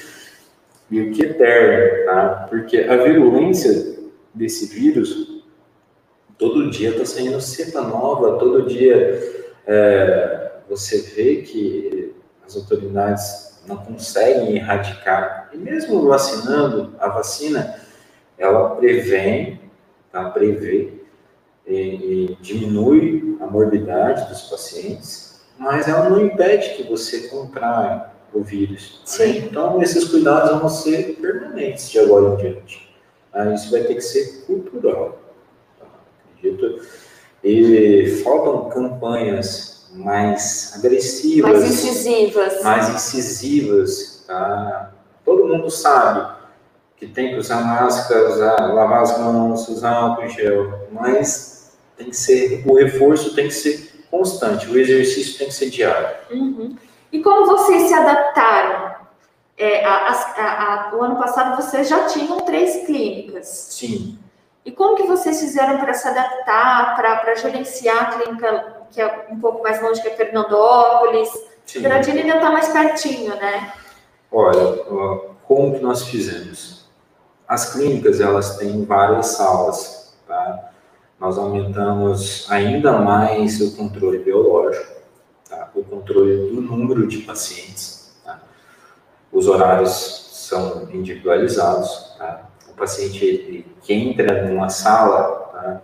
meio 0.89 1.11
que 1.11 1.23
eterno, 1.23 2.05
tá? 2.05 2.47
Porque 2.49 2.77
a 2.77 2.95
virulência 2.97 3.97
desse 4.33 4.73
vírus 4.73 5.43
todo 6.37 6.69
dia 6.69 6.91
está 6.91 7.05
saindo 7.05 7.41
cepa 7.41 7.81
nova, 7.81 8.37
todo 8.37 8.67
dia 8.67 9.19
é, 9.65 10.51
você 10.69 11.01
vê 11.01 11.37
que 11.37 12.13
as 12.45 12.55
autoridades 12.55 13.61
não 13.67 13.77
conseguem 13.77 14.55
erradicar. 14.55 15.36
E 15.53 15.57
mesmo 15.57 16.07
vacinando, 16.07 16.95
a 16.99 17.09
vacina, 17.09 17.79
ela 18.37 18.75
prevém, 18.75 19.59
tá, 20.11 20.29
prevê 20.29 20.93
e, 21.65 21.75
e 21.75 22.37
diminui 22.41 23.37
a 23.41 23.47
morbidade 23.47 24.27
dos 24.29 24.43
pacientes, 24.43 25.41
mas 25.57 25.87
ela 25.87 26.09
não 26.09 26.25
impede 26.25 26.75
que 26.75 26.83
você 26.83 27.27
contraia 27.27 28.05
o 28.33 28.41
vírus. 28.41 29.01
Né? 29.19 29.37
Então, 29.37 29.81
esses 29.81 30.05
cuidados 30.05 30.59
vão 30.59 30.69
ser 30.69 31.17
permanentes 31.19 31.89
de 31.89 31.99
agora 31.99 32.33
em 32.33 32.37
diante. 32.37 32.95
Ah, 33.33 33.53
isso 33.53 33.71
vai 33.71 33.81
ter 33.81 33.95
que 33.95 34.01
ser 34.01 34.45
cultural 34.45 35.27
acredito. 36.37 36.81
E 37.43 38.21
faltam 38.23 38.69
campanhas 38.69 39.87
mais 39.93 40.73
agressivas, 40.75 41.51
mais 41.51 41.71
incisivas, 41.71 42.63
mais 42.63 42.89
incisivas. 42.89 44.23
Tá? 44.27 44.93
Todo 45.27 45.45
mundo 45.45 45.69
sabe 45.69 46.25
que 46.95 47.05
tem 47.05 47.31
que 47.31 47.35
usar 47.35 47.57
máscara, 47.57 48.29
usar, 48.29 48.55
lavar 48.73 49.01
as 49.01 49.19
mãos, 49.19 49.67
usar 49.67 49.91
álcool 49.91 50.23
em 50.23 50.29
gel, 50.29 50.87
mas 50.89 51.77
tem 51.97 52.09
que 52.09 52.15
ser 52.15 52.63
o 52.65 52.75
reforço 52.75 53.35
tem 53.35 53.49
que 53.49 53.53
ser 53.53 54.05
constante, 54.09 54.69
o 54.69 54.79
exercício 54.79 55.37
tem 55.37 55.47
que 55.47 55.53
ser 55.53 55.69
diário. 55.69 56.15
Uhum. 56.31 56.77
E 57.11 57.21
como 57.21 57.45
vocês 57.45 57.89
se 57.89 57.93
adaptaram? 57.93 58.95
É, 59.57 59.83
a, 59.83 60.07
a, 60.07 60.91
a, 60.91 60.95
o 60.95 61.01
ano 61.01 61.17
passado 61.17 61.61
vocês 61.61 61.89
já 61.89 62.05
tinham 62.05 62.37
três 62.45 62.85
clínicas. 62.85 63.47
Sim. 63.71 64.17
E 64.63 64.71
como 64.71 64.95
que 64.95 65.03
vocês 65.03 65.41
fizeram 65.41 65.77
para 65.77 65.93
se 65.93 66.07
adaptar, 66.07 66.95
para 66.95 67.35
gerenciar 67.35 68.01
a 68.01 68.05
clínica 68.17 68.77
que 68.91 69.01
é 69.01 69.25
um 69.29 69.39
pouco 69.41 69.61
mais 69.61 69.81
longe 69.81 70.01
que 70.01 70.07
é 70.07 70.15
Fernandópolis? 70.15 71.29
Sim. 71.65 71.81
Gradina 71.81 72.21
ainda 72.21 72.35
está 72.35 72.49
mais 72.49 72.69
pertinho, 72.69 73.35
né? 73.35 73.73
Olha, 74.31 74.77
como 75.43 75.73
que 75.75 75.79
nós 75.79 76.03
fizemos? 76.03 76.85
As 77.47 77.73
clínicas, 77.73 78.19
elas 78.19 78.57
têm 78.57 78.83
várias 78.83 79.27
salas, 79.27 80.13
tá? 80.27 80.71
Nós 81.19 81.37
aumentamos 81.37 82.45
ainda 82.49 82.99
mais 82.99 83.59
o 83.61 83.75
controle 83.75 84.19
biológico, 84.19 85.01
tá? 85.49 85.71
o 85.73 85.83
controle 85.83 86.51
do 86.51 86.61
número 86.61 87.07
de 87.07 87.19
pacientes. 87.19 88.15
Tá? 88.23 88.39
Os 89.31 89.47
horários 89.47 90.27
são 90.31 90.87
individualizados, 90.91 92.13
tá? 92.17 92.47
paciente 92.77 93.25
ele, 93.25 93.65
que 93.81 93.93
entra 93.93 94.47
numa 94.47 94.69
sala, 94.69 95.49
tá? 95.51 95.81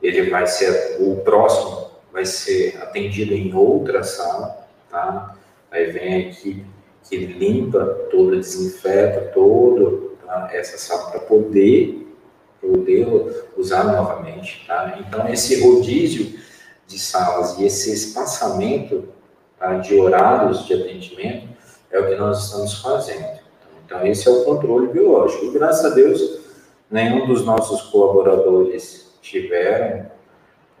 ele 0.00 0.30
vai 0.30 0.46
ser, 0.46 0.98
o 1.00 1.16
próximo 1.16 1.90
vai 2.12 2.24
ser 2.24 2.80
atendido 2.80 3.34
em 3.34 3.52
outra 3.52 4.04
sala, 4.04 4.64
tá? 4.88 5.34
Aí 5.72 5.90
vem 5.90 6.14
a 6.14 6.18
equipe 6.18 6.73
que 7.08 7.16
limpa 7.16 7.84
toda, 8.10 8.36
desinfeta 8.36 9.32
todo 9.32 10.16
tá? 10.24 10.48
essa 10.52 10.78
sala 10.78 11.10
para 11.10 11.20
poder, 11.20 12.06
poder 12.60 13.06
usar 13.56 13.84
novamente, 13.84 14.64
tá? 14.66 14.98
Então, 14.98 15.28
esse 15.28 15.62
rodízio 15.62 16.38
de 16.86 16.98
salas 16.98 17.58
e 17.58 17.66
esse 17.66 17.92
espaçamento 17.92 19.08
tá? 19.58 19.78
de 19.78 19.98
horários 19.98 20.66
de 20.66 20.74
atendimento 20.74 21.48
é 21.90 21.98
o 22.00 22.08
que 22.08 22.16
nós 22.16 22.46
estamos 22.46 22.80
fazendo. 22.80 23.44
Então, 23.84 24.04
esse 24.06 24.26
é 24.26 24.30
o 24.30 24.44
controle 24.44 24.88
biológico. 24.88 25.44
E, 25.44 25.50
graças 25.52 25.84
a 25.84 25.94
Deus, 25.94 26.40
nenhum 26.90 27.26
dos 27.26 27.44
nossos 27.44 27.82
colaboradores 27.82 29.14
tiveram 29.20 30.10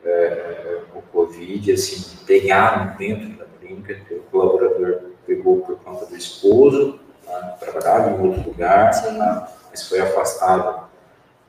é, 0.04 0.78
o 0.94 1.02
Covid, 1.02 1.72
assim, 1.72 2.16
pegaram 2.26 2.96
dentro 2.96 3.28
da 3.38 3.44
clínica, 3.60 3.96
o 4.10 4.20
colaborador 4.30 5.13
pegou 5.26 5.60
por 5.60 5.76
conta 5.78 6.06
do 6.06 6.16
esposo, 6.16 6.98
tá? 7.24 7.56
trabalhava 7.60 8.10
em 8.10 8.28
outro 8.28 8.50
lugar, 8.50 8.90
tá? 8.90 9.52
mas 9.70 9.88
foi 9.88 10.00
afastado 10.00 10.84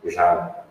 já 0.05 0.63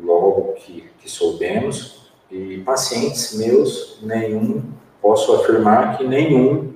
logo 0.00 0.54
que, 0.54 0.90
que 0.98 1.10
soubemos. 1.10 2.08
E 2.30 2.58
pacientes 2.58 3.34
meus, 3.38 3.98
nenhum, 4.02 4.62
posso 5.00 5.34
afirmar 5.36 5.96
que 5.96 6.06
nenhum 6.06 6.74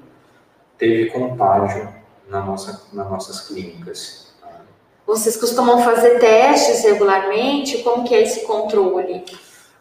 teve 0.79 1.11
contágio 1.11 1.89
na 2.27 2.41
nossa, 2.41 2.87
nas 2.93 3.11
nossas 3.11 3.41
clínicas. 3.43 4.33
Tá? 4.41 4.49
Vocês 5.07 5.37
costumam 5.37 5.83
fazer 5.83 6.19
testes 6.19 6.83
regularmente? 6.85 7.83
Como 7.83 8.05
que 8.05 8.15
é 8.15 8.23
esse 8.23 8.47
controle? 8.47 9.25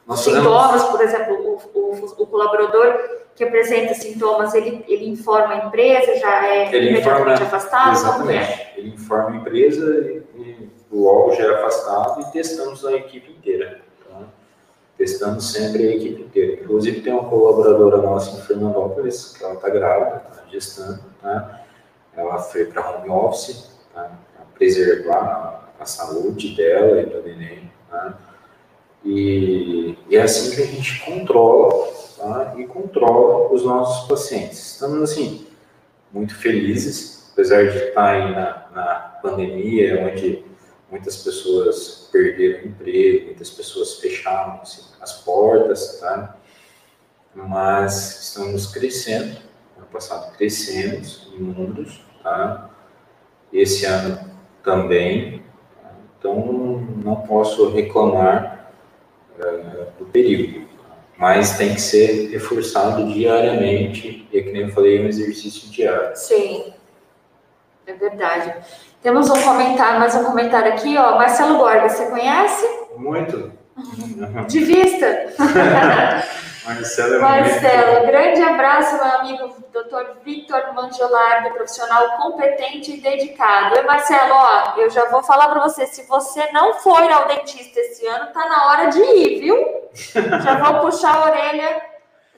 Nós 0.05 0.19
sintomas, 0.19 0.83
por 0.83 0.99
exemplo, 1.01 1.35
o, 1.73 1.79
o, 1.79 2.05
o, 2.17 2.27
colaborador 2.27 3.20
que 3.35 3.43
apresenta 3.43 3.93
sintomas, 3.93 4.53
ele, 4.53 4.83
ele 4.87 5.09
informa 5.09 5.53
a 5.53 5.65
empresa, 5.65 6.17
já 6.17 6.45
é 6.45 6.75
ele 6.75 6.89
imediatamente 6.89 7.41
informa, 7.41 7.57
afastado? 7.57 7.93
Exatamente. 7.93 8.51
É? 8.51 8.73
Ele 8.77 8.89
informa 8.89 9.29
a 9.31 9.35
empresa 9.35 10.23
e, 10.35 10.41
e 10.41 10.69
logo 10.91 11.33
já 11.33 11.43
é 11.43 11.55
afastado 11.55 12.21
e 12.21 12.31
testamos 12.31 12.85
a 12.85 12.93
equipe 12.93 13.31
inteira. 13.31 13.81
Tá? 14.07 14.23
Testamos 14.97 15.51
sempre 15.51 15.87
a 15.87 15.95
equipe 15.95 16.21
inteira. 16.21 16.61
Inclusive 16.61 17.01
tem 17.01 17.13
uma 17.13 17.29
colaboradora 17.29 17.97
nossa 17.97 18.37
em 18.37 18.41
Fernandópolis, 18.41 19.35
que 19.37 19.43
ela 19.43 19.53
está 19.53 19.69
grávida, 19.69 20.23
está 20.29 20.43
gestando, 20.49 21.03
tá? 21.21 21.61
ela 22.15 22.37
foi 22.39 22.65
para 22.65 22.89
home 22.91 23.09
office, 23.09 23.71
tá? 23.93 24.11
para 24.35 24.45
preservar 24.53 25.71
a, 25.79 25.83
a, 25.83 25.85
saúde 25.85 26.55
dela 26.55 27.01
e 27.01 27.05
do 27.05 27.23
neném. 27.23 27.71
Tá? 27.89 28.17
E, 29.03 29.97
e, 30.09 30.15
é 30.15 30.21
assim 30.21 30.55
que 30.55 30.61
a 30.61 30.65
gente 30.65 30.99
controla 31.05 31.90
tá? 32.21 32.53
e 32.57 32.65
controla 32.65 33.51
os 33.51 33.63
nossos 33.63 34.07
pacientes. 34.07 34.73
Estamos, 34.73 35.01
assim, 35.01 35.47
muito 36.11 36.35
felizes, 36.35 37.29
apesar 37.33 37.63
de 37.69 37.77
estar 37.77 38.09
aí 38.09 38.31
na, 38.31 38.67
na 38.73 38.95
pandemia, 39.21 40.05
onde 40.05 40.43
muitas 40.89 41.17
pessoas 41.17 42.09
perderam 42.11 42.67
emprego, 42.67 43.25
muitas 43.27 43.49
pessoas 43.49 43.95
fecharam 43.95 44.61
assim, 44.61 44.83
as 44.99 45.21
portas, 45.21 45.99
tá? 45.99 46.37
mas 47.33 48.27
estamos 48.27 48.67
crescendo. 48.67 49.37
Ano 49.77 49.87
passado 49.91 50.35
crescemos 50.35 51.31
em 51.33 51.41
números, 51.41 52.01
tá? 52.21 52.69
esse 53.51 53.85
ano 53.85 54.31
também, 54.63 55.43
então 56.19 56.85
não 57.03 57.15
posso 57.15 57.69
reclamar 57.69 58.71
uh, 59.39 59.91
do 59.97 60.05
período, 60.05 60.67
mas 61.21 61.55
tem 61.55 61.75
que 61.75 61.79
ser 61.79 62.31
reforçado 62.31 63.05
diariamente, 63.13 64.27
e 64.33 64.41
que 64.41 64.51
nem 64.51 64.63
eu 64.63 64.69
falei, 64.69 64.97
é 64.97 65.01
um 65.01 65.07
exercício 65.07 65.69
diário. 65.69 66.15
Sim, 66.15 66.73
é 67.85 67.93
verdade. 67.93 68.55
Temos 69.03 69.29
um 69.29 69.39
comentário, 69.39 69.99
mais 69.99 70.15
um 70.15 70.23
comentário 70.23 70.73
aqui, 70.73 70.97
ó. 70.97 71.19
Marcelo 71.19 71.59
Borga, 71.59 71.87
você 71.87 72.07
conhece? 72.07 72.65
Muito. 72.97 73.51
De 74.47 74.59
vista. 74.61 75.33
Marcelo, 76.63 77.15
é 77.15 77.19
Marcelo, 77.19 78.05
grande 78.05 78.41
abraço, 78.41 78.95
meu 78.95 79.13
amigo 79.15 79.55
Dr. 79.71 80.23
Victor 80.23 80.73
Mangelardo, 80.75 81.49
profissional 81.55 82.17
competente 82.17 82.93
e 82.93 83.01
dedicado. 83.01 83.77
E 83.77 83.81
Marcelo, 83.83 84.33
ó, 84.33 84.73
eu 84.77 84.89
já 84.91 85.05
vou 85.09 85.23
falar 85.23 85.49
para 85.49 85.61
você, 85.67 85.87
se 85.87 86.03
você 86.03 86.51
não 86.51 86.75
for 86.75 87.01
ao 87.11 87.27
dentista 87.27 87.79
esse 87.79 88.05
ano, 88.05 88.31
tá 88.31 88.47
na 88.47 88.67
hora 88.67 88.85
de 88.89 88.99
ir, 88.99 89.39
viu? 89.39 89.81
Já 90.43 90.55
vou 90.55 90.89
puxar 90.89 91.15
a 91.15 91.25
orelha 91.25 91.81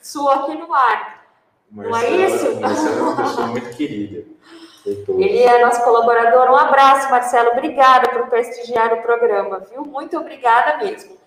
sua 0.01 0.35
aqui 0.35 0.55
no 0.55 0.73
ar. 0.73 1.23
Marcelo, 1.69 1.91
não 1.91 1.97
é 1.97 2.09
isso? 2.09 2.61
Marcelo 2.61 2.97
é 2.97 3.01
uma 3.01 3.15
pessoa 3.15 3.47
muito 3.47 3.69
querida. 3.77 4.25
Ele 4.85 5.43
é 5.43 5.63
nosso 5.63 5.83
colaborador. 5.83 6.49
Um 6.49 6.55
abraço, 6.55 7.11
Marcelo. 7.11 7.51
Obrigada 7.51 8.09
por 8.09 8.27
prestigiar 8.27 8.91
o 8.93 9.01
programa, 9.01 9.59
viu? 9.69 9.83
Muito 9.83 10.17
obrigada 10.17 10.77
mesmo. 10.83 11.17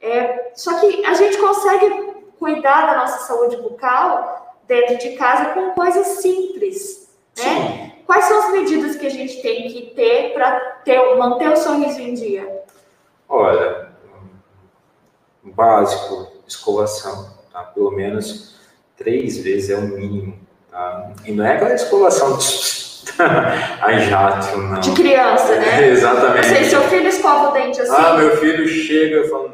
É, 0.00 0.50
só 0.54 0.80
que 0.80 1.04
a 1.04 1.14
gente 1.14 1.38
consegue 1.38 2.15
cuidar 2.38 2.86
da 2.86 2.98
nossa 2.98 3.26
saúde 3.26 3.56
bucal 3.56 4.56
dentro 4.66 4.98
de 4.98 5.16
casa 5.16 5.54
com 5.54 5.70
coisas 5.70 6.06
simples, 6.20 7.08
né? 7.38 7.92
Quais 8.06 8.24
são 8.26 8.38
as 8.38 8.52
medidas 8.52 8.96
que 8.96 9.06
a 9.06 9.10
gente 9.10 9.42
tem 9.42 9.68
que 9.68 9.92
ter 9.94 10.32
para 10.32 10.60
ter, 10.84 11.16
manter 11.16 11.50
o 11.50 11.56
sorriso 11.56 12.00
em 12.00 12.14
dia? 12.14 12.62
Olha, 13.28 13.88
básico, 15.42 16.28
escovação, 16.46 17.30
tá? 17.52 17.64
Pelo 17.64 17.90
menos 17.90 18.60
três 18.96 19.38
vezes 19.38 19.70
é 19.70 19.76
o 19.76 19.82
mínimo, 19.82 20.38
tá? 20.70 21.12
E 21.24 21.32
não 21.32 21.44
é 21.44 21.54
aquela 21.54 21.74
escovação 21.74 22.38
de 22.38 22.76
a 23.18 23.98
jato, 23.98 24.56
não. 24.58 24.80
De 24.80 24.92
criança, 24.92 25.56
né? 25.56 25.88
exatamente. 25.90 26.48
Não 26.48 26.54
sei, 26.54 26.64
seu 26.64 26.82
filho 26.82 27.08
escova 27.08 27.50
o 27.50 27.52
dente 27.52 27.80
assim? 27.80 27.92
Ah, 27.94 28.16
meu 28.16 28.36
filho 28.36 28.66
chega 28.68 29.20
e 29.20 29.28
fala, 29.28 29.48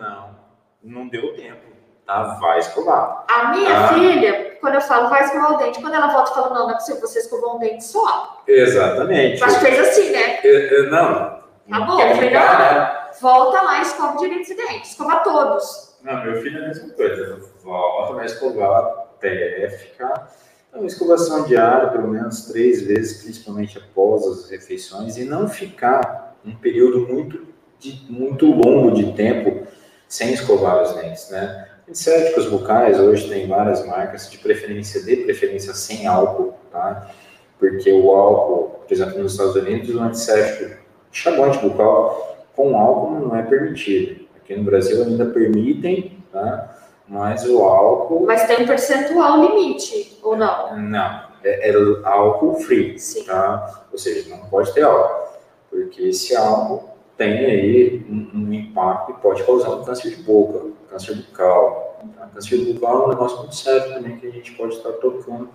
não, 0.83 1.01
não 1.01 1.09
deu 1.09 1.35
tempo, 1.35 1.72
tá? 2.13 2.39
Vai 2.41 2.59
escovar. 2.59 3.25
A 3.29 3.49
minha 3.49 3.77
ah. 3.77 3.89
filha, 3.89 4.57
quando 4.61 4.75
eu 4.75 4.81
falo 4.81 5.09
vai 5.09 5.25
escovar 5.25 5.55
o 5.55 5.59
dente, 5.59 5.81
quando 5.81 5.95
ela 5.95 6.09
volta, 6.09 6.33
fala, 6.33 6.51
não, 6.51 6.67
não 6.67 6.71
é 6.71 6.75
possível, 6.75 7.01
você 7.01 7.21
escovou 7.21 7.57
um 7.57 7.59
dente 7.59 7.85
só. 7.85 8.43
Exatamente. 8.47 9.41
Mas 9.41 9.57
fez 9.57 9.79
assim, 9.79 10.11
né? 10.11 10.41
Eu, 10.45 10.61
eu, 10.61 10.91
não. 10.91 11.43
Tá 11.71 11.81
bom, 11.81 12.01
eu 12.01 12.15
falei, 12.15 12.31
não, 12.31 12.59
né? 12.59 13.01
volta 13.21 13.63
lá 13.63 13.79
e 13.79 13.83
escova 13.83 14.19
direito 14.19 14.43
esse 14.43 14.57
dente, 14.57 14.89
escova 14.89 15.21
todos. 15.21 15.97
Não, 16.03 16.23
meu 16.25 16.43
filho 16.43 16.59
é 16.61 16.65
a 16.65 16.69
mesma 16.69 16.93
coisa, 16.95 17.41
volta, 17.63 18.15
vai 18.15 18.27
escovar 18.27 19.07
até 19.17 19.71
ficar 19.71 20.29
então, 20.73 20.87
escovação 20.87 21.45
diária, 21.45 21.91
pelo 21.91 22.09
menos 22.09 22.47
três 22.47 22.81
vezes, 22.81 23.23
principalmente 23.23 23.77
após 23.77 24.27
as 24.27 24.51
refeições, 24.51 25.19
e 25.19 25.25
não 25.25 25.47
ficar 25.47 26.35
um 26.43 26.57
período 26.57 27.07
muito, 27.07 27.47
de, 27.79 28.07
muito 28.11 28.47
longo 28.47 28.93
de 28.93 29.13
tempo 29.13 29.67
sem 30.09 30.33
escovar 30.33 30.83
os 30.83 30.95
dentes, 30.95 31.29
né? 31.31 31.72
Antissépticos 31.93 32.47
bucais, 32.47 32.99
hoje 32.99 33.29
tem 33.29 33.47
várias 33.47 33.85
marcas, 33.85 34.31
de 34.31 34.39
preferência, 34.39 35.03
de 35.03 35.15
preferência 35.15 35.75
sem 35.75 36.07
álcool, 36.07 36.55
tá? 36.73 37.11
Porque 37.59 37.93
o 37.93 38.11
álcool, 38.11 38.81
por 38.89 38.95
exemplo, 38.95 39.23
nos 39.23 39.33
Estados 39.33 39.57
Unidos, 39.57 39.95
o 39.95 40.01
antisséptico 40.01 40.75
enxaguante 41.13 41.59
bucal 41.59 42.47
com 42.57 42.79
álcool 42.79 43.21
não 43.21 43.37
é 43.37 43.43
permitido. 43.43 44.25
Aqui 44.39 44.57
no 44.57 44.65
Brasil 44.65 45.03
ainda 45.03 45.27
permitem, 45.27 46.17
tá? 46.33 46.79
mas 47.07 47.47
o 47.47 47.63
álcool. 47.63 48.25
Mas 48.25 48.47
tem 48.47 48.63
um 48.63 48.67
percentual 48.67 49.43
limite, 49.43 50.19
ou 50.23 50.35
não? 50.35 50.75
Não, 50.79 51.25
é, 51.45 51.69
é 51.69 51.75
álcool 52.05 52.55
free, 52.55 52.99
Sim. 52.99 53.25
tá? 53.25 53.85
Ou 53.93 53.99
seja, 53.99 54.31
não 54.31 54.47
pode 54.47 54.73
ter 54.73 54.81
álcool, 54.81 55.37
porque 55.69 56.05
esse 56.05 56.35
álcool 56.35 56.89
tem 57.17 57.39
aí 57.45 58.07
um, 58.09 58.31
um 58.35 58.53
impacto 58.53 59.13
e 59.13 59.15
pode 59.15 59.43
causar 59.45 59.71
um 59.71 59.85
câncer 59.85 60.11
de 60.11 60.23
boca, 60.23 60.71
câncer 60.91 61.17
bucal. 61.17 62.01
Tá? 62.17 62.27
Câncer 62.35 62.59
bucal 62.73 63.03
é 63.03 63.07
um 63.07 63.09
negócio 63.09 63.39
muito 63.39 63.55
sério 63.55 63.95
também 63.95 64.17
que 64.17 64.27
a 64.27 64.31
gente 64.31 64.53
pode 64.53 64.75
estar 64.75 64.93
tocando 64.93 65.49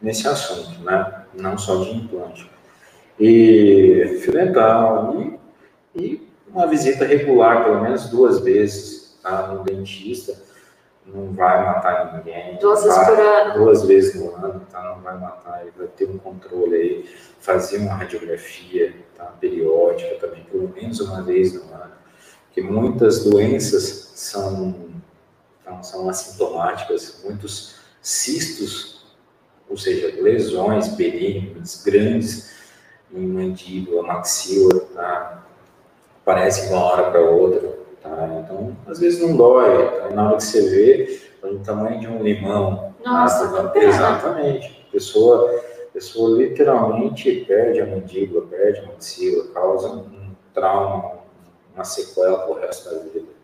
nesse 0.00 0.26
assunto, 0.28 0.80
né? 0.82 1.24
Não 1.34 1.56
só 1.58 1.82
de 1.82 1.90
implante. 1.96 2.50
E 3.18 4.18
fio 4.22 4.32
dental 4.32 5.14
e, 5.94 6.00
e 6.00 6.28
uma 6.48 6.66
visita 6.66 7.04
regular, 7.04 7.64
pelo 7.64 7.80
menos 7.80 8.08
duas 8.08 8.40
vezes, 8.40 9.18
tá? 9.22 9.48
no 9.48 9.62
dentista 9.62 10.34
não 11.06 11.32
vai 11.32 11.64
matar 11.64 12.16
ninguém. 12.16 12.56
Duas 12.58 12.82
vezes 12.82 12.98
por 12.98 13.20
ano. 13.20 13.54
Duas 13.54 13.82
vezes 13.82 14.14
no 14.14 14.34
ano, 14.34 14.66
tá? 14.70 14.82
Não 14.82 15.02
vai 15.02 15.18
matar, 15.18 15.62
ele 15.62 15.72
vai 15.76 15.86
ter 15.88 16.08
um 16.08 16.18
controle 16.18 16.74
aí, 16.74 17.10
fazer 17.40 17.78
uma 17.78 17.94
radiografia 17.94 18.94
tá? 19.16 19.24
periódica 19.40 20.14
também, 20.16 20.44
pelo 20.44 20.68
menos 20.68 21.00
uma 21.00 21.22
vez 21.22 21.52
no 21.52 21.62
ano. 21.74 21.92
Porque 22.46 22.62
muitas 22.62 23.24
doenças 23.24 24.12
são, 24.14 24.92
então, 25.60 25.82
são 25.82 26.08
assintomáticas, 26.08 27.20
muitos 27.24 27.76
cistos, 28.00 29.04
ou 29.68 29.76
seja, 29.76 30.22
lesões 30.22 30.88
benignas, 30.88 31.82
grandes, 31.84 32.54
em 33.12 33.26
mandíbula, 33.26 34.02
maxila, 34.02 34.80
tá? 34.94 35.44
aparecem 36.22 36.68
de 36.68 36.72
uma 36.72 36.84
hora 36.84 37.10
para 37.10 37.20
outra 37.20 37.83
Tá? 38.14 38.28
Então, 38.44 38.76
às 38.86 38.98
vezes 38.98 39.20
não 39.20 39.36
dói. 39.36 40.00
Tá? 40.00 40.10
Na 40.10 40.28
hora 40.28 40.36
que 40.36 40.44
você 40.44 40.68
vê, 40.70 41.20
é 41.42 41.46
o 41.46 41.58
tamanho 41.60 42.00
de 42.00 42.06
um 42.06 42.22
limão. 42.22 42.94
Nossa, 43.04 43.48
tá? 43.48 43.78
Exatamente. 43.78 44.86
A 44.88 44.92
pessoa, 44.92 45.50
a 45.88 45.92
pessoa 45.92 46.38
literalmente 46.38 47.44
perde 47.46 47.80
a 47.80 47.86
mandíbula, 47.86 48.46
perde 48.46 48.80
a 48.80 48.86
maxila, 48.86 49.44
causa 49.52 49.88
um 49.88 50.30
trauma, 50.52 51.12
uma 51.74 51.84
sequela 51.84 52.38
pro 52.38 52.54
resto 52.54 52.90
da 52.90 53.00
vida. 53.00 53.34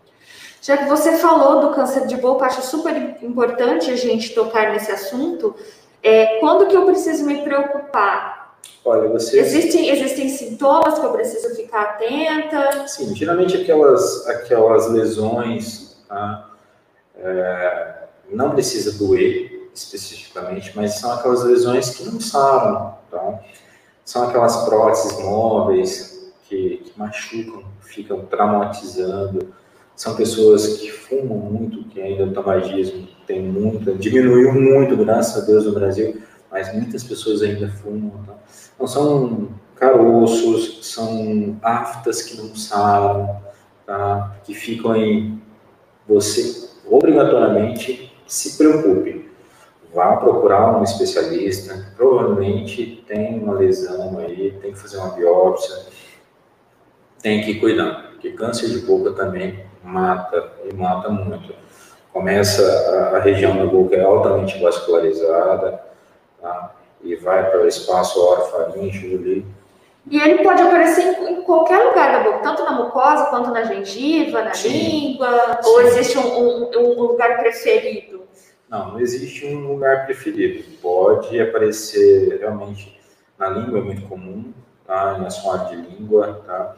Já 0.62 0.76
que 0.76 0.84
você 0.84 1.16
falou 1.16 1.60
do 1.60 1.74
câncer 1.74 2.06
de 2.06 2.16
boca, 2.16 2.44
acho 2.44 2.62
super 2.62 2.94
importante 3.22 3.90
a 3.90 3.96
gente 3.96 4.34
tocar 4.34 4.72
nesse 4.72 4.92
assunto. 4.92 5.54
É, 6.02 6.38
quando 6.38 6.66
que 6.66 6.76
eu 6.76 6.84
preciso 6.84 7.24
me 7.24 7.42
preocupar? 7.42 8.49
Olha, 8.84 9.08
você. 9.08 9.38
Existem, 9.38 9.90
existem 9.90 10.28
sintomas 10.28 10.98
que 10.98 11.04
eu 11.04 11.12
preciso 11.12 11.54
ficar 11.54 11.82
atenta? 11.82 12.88
Sim, 12.88 13.14
geralmente 13.14 13.56
aquelas, 13.56 14.26
aquelas 14.26 14.90
lesões, 14.90 15.96
tá? 16.08 16.50
É, 17.16 18.04
não 18.30 18.50
precisa 18.50 18.92
doer 18.92 19.68
especificamente, 19.74 20.72
mas 20.74 20.98
são 20.98 21.12
aquelas 21.12 21.44
lesões 21.44 21.90
que 21.90 22.04
não 22.04 22.20
saram, 22.20 22.94
tá? 23.10 23.40
São 24.04 24.28
aquelas 24.28 24.64
próteses 24.64 25.18
móveis 25.20 26.32
que, 26.48 26.78
que 26.78 26.98
machucam, 26.98 27.62
ficam 27.80 28.24
traumatizando. 28.26 29.54
São 29.94 30.16
pessoas 30.16 30.78
que 30.78 30.90
fumam 30.90 31.38
muito, 31.38 31.84
que 31.90 32.00
ainda 32.00 32.24
o 32.24 32.32
tabagismo 32.32 33.06
tem 33.26 33.42
muito, 33.42 33.94
diminuiu 33.96 34.52
muito, 34.52 34.96
graças 34.96 35.42
a 35.42 35.46
Deus, 35.46 35.66
no 35.66 35.72
Brasil, 35.72 36.20
mas 36.50 36.72
muitas 36.74 37.04
pessoas 37.04 37.42
ainda 37.42 37.68
fumam. 37.68 38.22
Tá? 38.26 38.34
Então, 38.74 38.86
são 38.86 39.48
caroços, 39.76 40.86
são 40.86 41.56
aftas 41.62 42.22
que 42.22 42.36
não 42.36 42.54
saram, 42.54 43.40
tá? 43.86 44.36
que 44.44 44.54
ficam 44.54 44.94
em 44.96 45.40
você 46.06 46.68
obrigatoriamente 46.86 48.12
se 48.26 48.58
preocupe. 48.58 49.30
Vá 49.92 50.16
procurar 50.16 50.78
um 50.78 50.84
especialista, 50.84 51.92
provavelmente 51.96 53.04
tem 53.08 53.40
uma 53.40 53.54
lesão 53.54 54.18
aí, 54.18 54.56
tem 54.62 54.72
que 54.72 54.78
fazer 54.78 54.98
uma 54.98 55.10
biópsia, 55.10 55.74
tem 57.20 57.42
que 57.42 57.58
cuidar, 57.58 58.10
porque 58.10 58.30
câncer 58.30 58.70
de 58.70 58.78
boca 58.86 59.12
também 59.12 59.64
mata 59.82 60.52
e 60.70 60.74
mata 60.74 61.08
muito. 61.08 61.54
Começa 62.12 62.62
a, 62.62 63.16
a 63.16 63.20
região 63.20 63.56
da 63.56 63.66
boca 63.66 63.96
é 63.96 64.02
altamente 64.02 64.60
vascularizada, 64.60 65.80
tá? 66.40 66.74
e 67.02 67.16
vai 67.16 67.50
para 67.50 67.62
o 67.62 67.66
espaço 67.66 68.20
orofaríngeo 68.20 69.18
ali. 69.18 69.46
E 70.10 70.18
ele 70.18 70.42
pode 70.42 70.60
aparecer 70.62 71.02
em, 71.02 71.32
em, 71.32 71.42
qualquer 71.42 71.78
lugar 71.84 72.12
da 72.12 72.30
boca, 72.30 72.42
tanto 72.42 72.64
na 72.64 72.72
mucosa 72.72 73.26
quanto 73.26 73.50
na 73.50 73.64
gengiva, 73.64 74.42
na 74.42 74.54
Sim. 74.54 74.68
língua, 74.68 75.58
Sim. 75.62 75.70
ou 75.70 75.80
existe 75.82 76.18
um, 76.18 76.64
um, 76.64 76.70
um, 76.78 77.02
lugar 77.02 77.38
preferido? 77.38 78.24
Não, 78.68 78.92
não 78.92 79.00
existe 79.00 79.46
um 79.46 79.72
lugar 79.72 80.06
preferido. 80.06 80.64
Pode 80.80 81.40
aparecer 81.40 82.38
realmente 82.40 82.98
na 83.38 83.48
língua, 83.48 83.78
é 83.78 83.82
muito 83.82 84.02
comum, 84.08 84.52
tá? 84.86 85.18
na 85.18 85.30
suave 85.30 85.76
de 85.76 85.82
língua, 85.82 86.42
tá? 86.46 86.76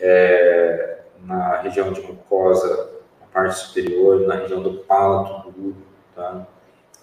É, 0.00 0.98
na 1.24 1.60
região 1.62 1.92
de 1.92 2.00
mucosa, 2.02 2.90
na 3.20 3.26
parte 3.32 3.58
superior, 3.58 4.26
na 4.26 4.36
região 4.36 4.62
do 4.62 4.74
palato 4.80 5.50
duro, 5.50 5.76
tá? 6.14 6.46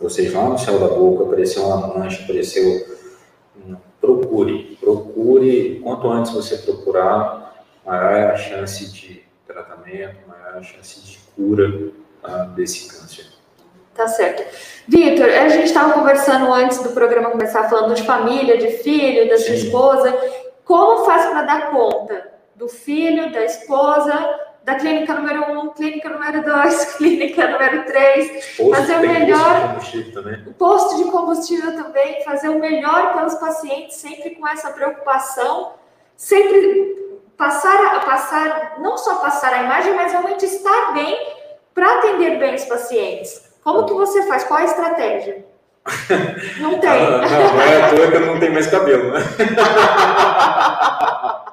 Ou 0.04 0.10
seja, 0.10 0.38
lá 0.38 0.50
no 0.50 0.60
céu 0.60 0.78
da 0.80 0.88
boca 0.88 1.24
apareceu 1.24 1.64
uma 1.64 1.88
mancha, 1.88 2.24
apareceu. 2.24 2.86
Procure, 4.02 4.78
procure. 4.82 5.80
Quanto 5.82 6.12
antes 6.12 6.34
você 6.34 6.58
procurar, 6.58 7.64
maior 7.86 8.12
é 8.12 8.32
a 8.32 8.36
chance 8.36 8.92
de 8.92 9.24
tratamento, 9.48 10.18
maior 10.28 10.56
é 10.56 10.60
a 10.60 10.64
chance 10.64 11.00
de 11.00 11.18
cura 11.34 11.92
tá, 12.22 12.44
desse 12.48 12.90
câncer. 12.90 13.28
Tá 13.96 14.08
certo. 14.08 14.44
Vitor, 14.88 15.30
a 15.30 15.48
gente 15.48 15.68
estava 15.68 15.94
conversando 15.94 16.52
antes 16.52 16.84
do 16.84 16.90
programa 16.90 17.30
começar 17.30 17.70
falando 17.70 17.94
de 17.94 18.04
família, 18.04 18.58
de 18.58 18.80
filho, 18.80 19.30
da 19.30 19.38
sua 19.38 19.56
esposa. 19.56 20.14
Como 20.66 21.06
faz 21.06 21.28
para 21.28 21.44
dar 21.44 21.72
conta 21.72 22.34
do 22.56 22.68
filho, 22.68 23.32
da 23.32 23.46
esposa, 23.46 24.14
da 24.64 24.76
clínica 24.76 25.14
número 25.14 25.52
1, 25.52 25.60
um, 25.60 25.70
clínica 25.70 26.10
número 26.10 26.44
2, 26.44 26.86
clínica 26.96 27.48
número 27.50 27.86
3, 27.86 28.58
fazer 28.72 28.96
o 28.96 29.02
melhor. 29.02 29.78
Também. 30.14 30.44
Posto 30.58 30.98
de 30.98 31.12
combustível 31.12 31.76
também, 31.76 32.24
fazer 32.24 32.50
o 32.50 32.60
melhor 32.60 33.14
pelos 33.14 33.36
pacientes, 33.36 33.98
sempre 33.98 34.32
com 34.32 34.48
essa 34.48 34.72
preocupação, 34.72 35.74
sempre 36.16 36.96
passar, 37.38 38.04
passar, 38.06 38.76
não 38.80 38.98
só 38.98 39.16
passar 39.16 39.54
a 39.54 39.64
imagem, 39.64 39.94
mas 39.96 40.12
realmente 40.12 40.46
estar 40.46 40.94
bem 40.94 41.18
para 41.74 42.00
atender 42.00 42.40
bem 42.40 42.56
os 42.56 42.66
pacientes. 42.66 43.54
Como 43.64 43.86
que 43.86 43.94
você 43.94 44.28
faz? 44.28 44.44
Qual 44.46 44.60
a 44.60 44.66
estratégia? 44.66 45.46
Não 46.62 46.80
tem. 46.80 47.02
não, 47.02 47.18
não 47.18 47.62
é 47.62 47.82
à 47.82 47.90
toa 47.90 48.10
que 48.10 48.16
eu 48.16 48.26
não 48.26 48.40
tenho 48.40 48.54
mais 48.54 48.68
cabelo, 48.68 49.12
né? 49.12 49.20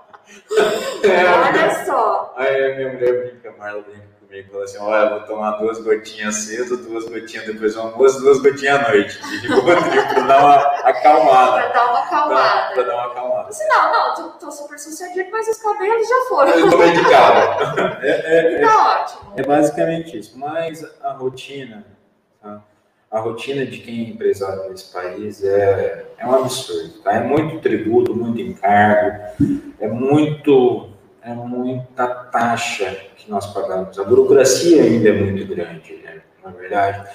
É, 1.04 1.24
Olha 1.24 1.84
só. 1.84 2.34
Aí 2.36 2.72
a 2.72 2.76
minha 2.76 2.92
mulher 2.92 3.30
brinca, 3.30 3.54
Marla 3.58 3.82
brinca 3.82 4.20
comigo, 4.30 4.52
fala 4.52 4.64
assim, 4.64 4.78
olha, 4.78 5.10
vou 5.10 5.20
tomar 5.26 5.50
duas 5.58 5.80
gotinhas 5.82 6.36
cedo, 6.36 6.76
duas 6.76 7.04
gotinhas 7.04 7.46
depois 7.46 7.74
do 7.74 7.80
almoço, 7.80 8.20
duas 8.20 8.38
gotinhas 8.38 8.78
à 8.78 8.88
noite. 8.88 9.20
E 9.44 9.48
para 10.14 10.20
dar 10.22 10.40
uma 10.40 10.54
acalmada. 10.88 11.52
Para 11.52 11.68
dar 11.72 11.90
uma 11.90 11.98
acalmada. 11.98 12.74
Para 12.74 12.82
dar 12.84 12.94
uma 12.94 13.06
acalmada. 13.06 13.48
Assim, 13.48 13.68
não, 13.68 13.92
não, 13.92 14.14
tô, 14.14 14.46
tô 14.46 14.50
super 14.52 14.78
sucedido, 14.78 15.28
mas 15.32 15.48
os 15.48 15.58
cabelos 15.58 16.08
já 16.08 16.20
foram. 16.28 16.50
Eu 16.52 16.70
tô 16.70 16.78
medicado. 16.78 18.00
É, 18.02 18.56
é, 18.56 18.60
tá 18.60 19.02
ótimo. 19.02 19.32
É 19.36 19.42
basicamente 19.42 20.18
isso. 20.18 20.38
Mas 20.38 20.82
a 21.02 21.12
rotina, 21.12 21.84
tá? 22.40 22.62
A 23.10 23.18
rotina 23.18 23.66
de 23.66 23.78
quem 23.78 24.04
é 24.04 24.08
empresário 24.10 24.70
nesse 24.70 24.92
país 24.92 25.42
é, 25.42 26.06
é 26.16 26.26
um 26.26 26.34
absurdo. 26.34 27.00
Tá? 27.02 27.14
É 27.14 27.20
muito 27.20 27.60
tributo, 27.60 28.14
muito 28.14 28.40
encargo, 28.40 29.24
é 29.80 29.88
muito 29.88 30.88
é 31.22 31.34
muita 31.34 32.06
taxa 32.06 32.96
que 33.16 33.30
nós 33.30 33.52
pagamos. 33.52 33.98
A 33.98 34.04
burocracia 34.04 34.82
ainda 34.82 35.10
é 35.10 35.12
muito 35.12 35.46
grande, 35.46 35.96
né? 36.02 36.22
na 36.42 36.50
verdade. 36.50 37.10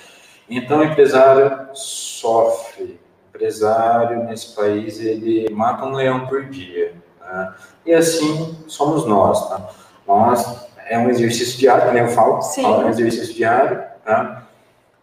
Então, 0.49 0.79
o 0.79 0.83
empresário 0.83 1.69
sofre. 1.73 2.99
O 3.33 3.37
empresário 3.37 4.23
nesse 4.25 4.55
país 4.55 4.99
ele 4.99 5.49
mata 5.49 5.85
um 5.85 5.93
leão 5.93 6.27
por 6.27 6.45
dia. 6.45 6.93
Tá? 7.19 7.55
E 7.85 7.93
assim 7.93 8.55
somos 8.67 9.05
nós. 9.07 9.49
Tá? 9.49 9.69
Nós 10.07 10.69
é 10.87 10.99
um 10.99 11.09
exercício 11.09 11.57
diário, 11.57 11.91
né? 11.91 12.01
Eu 12.01 12.09
falo, 12.09 12.41
Sim. 12.41 12.63
é 12.63 12.67
um 12.67 12.89
exercício 12.89 13.33
diário, 13.33 13.83
tá? 14.05 14.44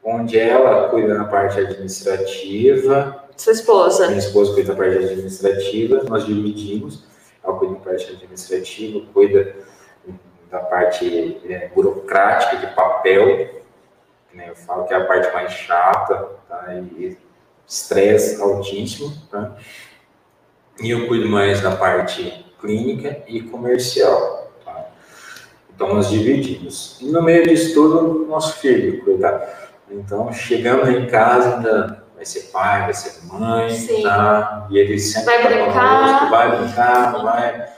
Onde 0.03 0.39
ela 0.39 0.89
cuida 0.89 1.15
na 1.15 1.25
parte 1.25 1.61
administrativa. 1.61 3.25
Sua 3.37 3.53
esposa. 3.53 4.09
Minha 4.09 4.19
esposa 4.19 4.53
cuida 4.55 4.73
da 4.73 4.79
parte 4.79 4.99
administrativa, 4.99 6.03
nós 6.09 6.27
dividimos. 6.27 7.05
Ela 7.43 7.57
cuida 7.57 7.75
da 7.75 7.81
parte 7.81 8.11
administrativa, 8.13 9.07
cuida 9.13 9.57
da 10.51 10.59
parte 10.59 11.41
é, 11.49 11.69
burocrática, 11.69 12.57
de 12.57 12.75
papel, 12.75 13.63
né? 14.35 14.51
eu 14.51 14.55
falo 14.55 14.85
que 14.85 14.93
é 14.93 14.97
a 14.97 15.05
parte 15.05 15.33
mais 15.33 15.53
chata, 15.53 16.29
tá? 16.49 16.75
e 16.97 17.17
estresse 17.67 18.41
altíssimo. 18.41 19.13
Tá? 19.31 19.57
E 20.81 20.91
eu 20.91 21.07
cuido 21.07 21.29
mais 21.29 21.61
da 21.61 21.75
parte 21.75 22.45
clínica 22.61 23.23
e 23.27 23.41
comercial. 23.41 24.53
Tá? 24.65 24.89
Então, 25.75 25.95
nós 25.95 26.11
dividimos. 26.11 26.99
E 27.01 27.07
no 27.07 27.23
meio 27.23 27.45
disso 27.45 27.75
tudo, 27.75 28.27
nosso 28.27 28.59
filho 28.59 29.03
cuida 29.05 29.72
então, 29.93 30.33
chegando 30.33 30.91
em 30.91 31.07
casa, 31.07 31.57
ainda 31.57 32.05
vai 32.15 32.25
ser 32.25 32.41
pai, 32.53 32.83
vai 32.83 32.95
ser 32.95 33.27
mãe, 33.27 33.71
Sim. 33.71 34.03
tá? 34.03 34.67
E 34.71 34.79
ele 34.79 34.99
sempre 34.99 35.27
vai 35.27 35.65
brincar, 35.65 36.31
vai 36.31 36.59
brincar, 36.59 37.23
vai 37.23 37.69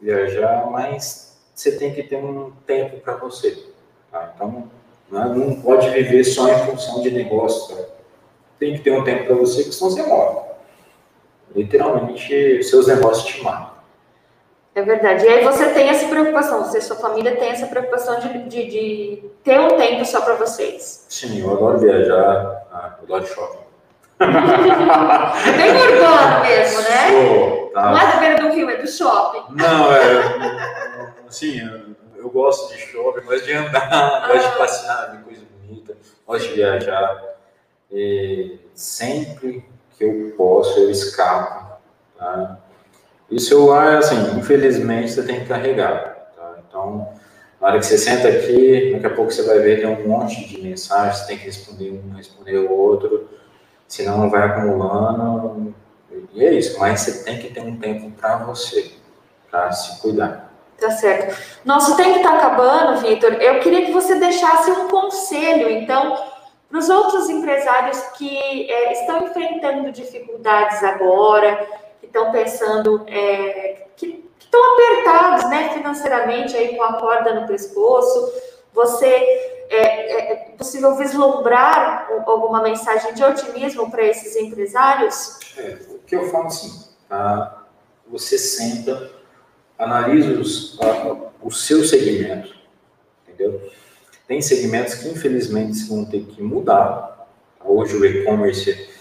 viajar, 0.00 0.68
mas 0.70 1.38
você 1.54 1.72
tem 1.72 1.94
que 1.94 2.02
ter 2.02 2.16
um 2.16 2.52
tempo 2.66 2.98
para 2.98 3.16
você, 3.16 3.66
tá? 4.10 4.32
Então, 4.34 4.70
né, 5.10 5.24
não 5.34 5.60
pode 5.60 5.88
viver 5.90 6.24
só 6.24 6.48
em 6.52 6.66
função 6.66 7.02
de 7.02 7.10
negócio, 7.10 7.74
tá? 7.74 7.82
Tem 8.58 8.74
que 8.74 8.80
ter 8.80 8.92
um 8.92 9.04
tempo 9.04 9.26
para 9.26 9.36
você, 9.36 9.64
que 9.64 9.72
senão 9.72 9.90
você 9.90 10.02
morre. 10.02 10.40
Literalmente, 11.54 12.62
seus 12.64 12.88
negócios 12.88 13.26
te 13.26 13.42
matam. 13.42 13.73
É 14.74 14.82
verdade. 14.82 15.24
E 15.24 15.28
aí 15.28 15.44
você 15.44 15.68
tem 15.70 15.88
essa 15.88 16.08
preocupação, 16.08 16.64
você 16.64 16.78
e 16.78 16.82
sua 16.82 16.96
família 16.96 17.36
tem 17.36 17.50
essa 17.50 17.66
preocupação 17.66 18.18
de, 18.18 18.48
de, 18.48 18.66
de 18.66 19.30
ter 19.44 19.60
um 19.60 19.76
tempo 19.76 20.04
só 20.04 20.20
para 20.20 20.34
vocês. 20.34 21.06
Sim, 21.08 21.40
eu 21.40 21.52
adoro 21.52 21.78
viajar, 21.78 22.66
ah, 22.72 22.96
eu 22.98 23.04
adoro 23.04 23.26
shopping. 23.26 23.64
é 24.20 25.52
bem 25.56 25.70
urbano 25.70 26.40
mesmo, 26.42 26.80
né? 26.82 27.10
Sou, 27.10 27.70
tá. 27.70 27.90
Não 27.90 27.98
é 27.98 28.12
da 28.12 28.16
beira 28.18 28.42
do 28.42 28.54
rio, 28.54 28.70
é 28.70 28.76
do 28.76 28.88
shopping. 28.88 29.54
Não, 29.54 29.92
é. 29.92 31.14
Assim, 31.28 31.60
eu, 32.16 32.28
gosto 32.30 32.72
de 32.74 32.80
shopping, 32.80 33.26
gosto 33.26 33.44
de 33.44 33.52
andar, 33.52 33.88
ah. 33.92 34.26
gosto 34.26 34.50
de 34.50 34.58
passear, 34.58 35.12
ver 35.12 35.22
coisa 35.22 35.42
bonita, 35.60 35.96
gosto 36.26 36.48
de 36.48 36.54
viajar. 36.54 37.22
E 37.92 38.58
sempre 38.74 39.64
que 39.96 40.04
eu 40.04 40.34
posso, 40.36 40.80
eu 40.80 40.90
escapo. 40.90 41.78
Tá? 42.18 42.58
E 43.30 43.36
o 43.36 43.40
celular, 43.40 43.98
assim, 43.98 44.38
infelizmente, 44.38 45.12
você 45.12 45.22
tem 45.22 45.40
que 45.40 45.46
carregar. 45.46 46.30
Tá? 46.36 46.56
Então, 46.68 47.08
na 47.60 47.68
hora 47.68 47.78
que 47.78 47.86
você 47.86 47.96
senta 47.96 48.28
aqui, 48.28 48.92
daqui 48.92 49.06
a 49.06 49.10
pouco 49.10 49.30
você 49.30 49.42
vai 49.42 49.58
ver 49.58 49.80
tem 49.80 49.88
um 49.88 50.08
monte 50.08 50.46
de 50.46 50.60
mensagens, 50.60 51.18
você 51.18 51.26
tem 51.28 51.38
que 51.38 51.46
responder 51.46 51.90
um, 51.92 52.14
responder 52.14 52.58
o 52.58 52.70
outro, 52.70 53.28
senão 53.88 54.28
vai 54.28 54.42
acumulando. 54.42 55.74
E 56.32 56.44
é 56.44 56.52
isso, 56.52 56.78
mas 56.78 57.00
você 57.00 57.24
tem 57.24 57.38
que 57.38 57.52
ter 57.52 57.60
um 57.60 57.76
tempo 57.76 58.10
para 58.10 58.36
você, 58.38 58.92
para 59.50 59.72
se 59.72 60.00
cuidar. 60.00 60.52
Tá 60.78 60.90
certo. 60.90 61.36
Nosso 61.64 61.96
tempo 61.96 62.16
está 62.16 62.36
acabando, 62.36 63.00
Vitor. 63.00 63.32
Eu 63.34 63.60
queria 63.60 63.86
que 63.86 63.92
você 63.92 64.16
deixasse 64.16 64.70
um 64.70 64.88
conselho, 64.88 65.70
então, 65.70 66.18
para 66.68 66.78
os 66.78 66.88
outros 66.88 67.30
empresários 67.30 67.98
que 68.18 68.70
é, 68.70 68.92
estão 68.92 69.24
enfrentando 69.24 69.92
dificuldades 69.92 70.82
agora, 70.82 71.66
que 72.04 72.06
estão 72.06 72.30
pensando, 72.30 73.04
é, 73.08 73.86
que 73.96 74.24
estão 74.38 74.74
apertados 74.74 75.50
né, 75.50 75.70
financeiramente 75.74 76.56
aí 76.56 76.76
com 76.76 76.82
a 76.82 76.94
corda 76.94 77.40
no 77.40 77.46
pescoço. 77.46 78.32
Você 78.72 79.06
é, 79.06 79.76
é, 79.76 80.32
é 80.32 80.34
possível 80.56 80.94
vislumbrar 80.96 82.08
alguma 82.26 82.62
mensagem 82.62 83.14
de 83.14 83.24
otimismo 83.24 83.90
para 83.90 84.04
esses 84.04 84.36
empresários? 84.36 85.38
É, 85.56 85.78
o 85.90 85.98
que 86.00 86.14
eu 86.14 86.28
falo 86.30 86.46
assim, 86.46 86.88
tá? 87.08 87.64
você 88.06 88.38
senta, 88.38 89.10
analisa 89.78 90.32
os, 90.38 90.78
a, 90.80 91.30
o 91.42 91.50
seu 91.50 91.84
segmento, 91.84 92.54
entendeu? 93.26 93.70
Tem 94.26 94.40
segmentos 94.40 94.94
que 94.94 95.08
infelizmente 95.08 95.84
vão 95.86 96.04
ter 96.04 96.24
que 96.24 96.42
mudar. 96.42 97.28
Hoje 97.64 97.96
o 97.96 98.04
e-commerce 98.04 98.93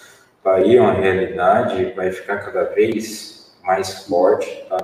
está 0.43 0.55
aí, 0.55 0.75
é 0.75 0.81
uma 0.81 0.91
realidade, 0.91 1.93
vai 1.95 2.11
ficar 2.11 2.39
cada 2.39 2.65
vez 2.65 3.55
mais 3.63 4.03
forte, 4.03 4.65
tá? 4.67 4.77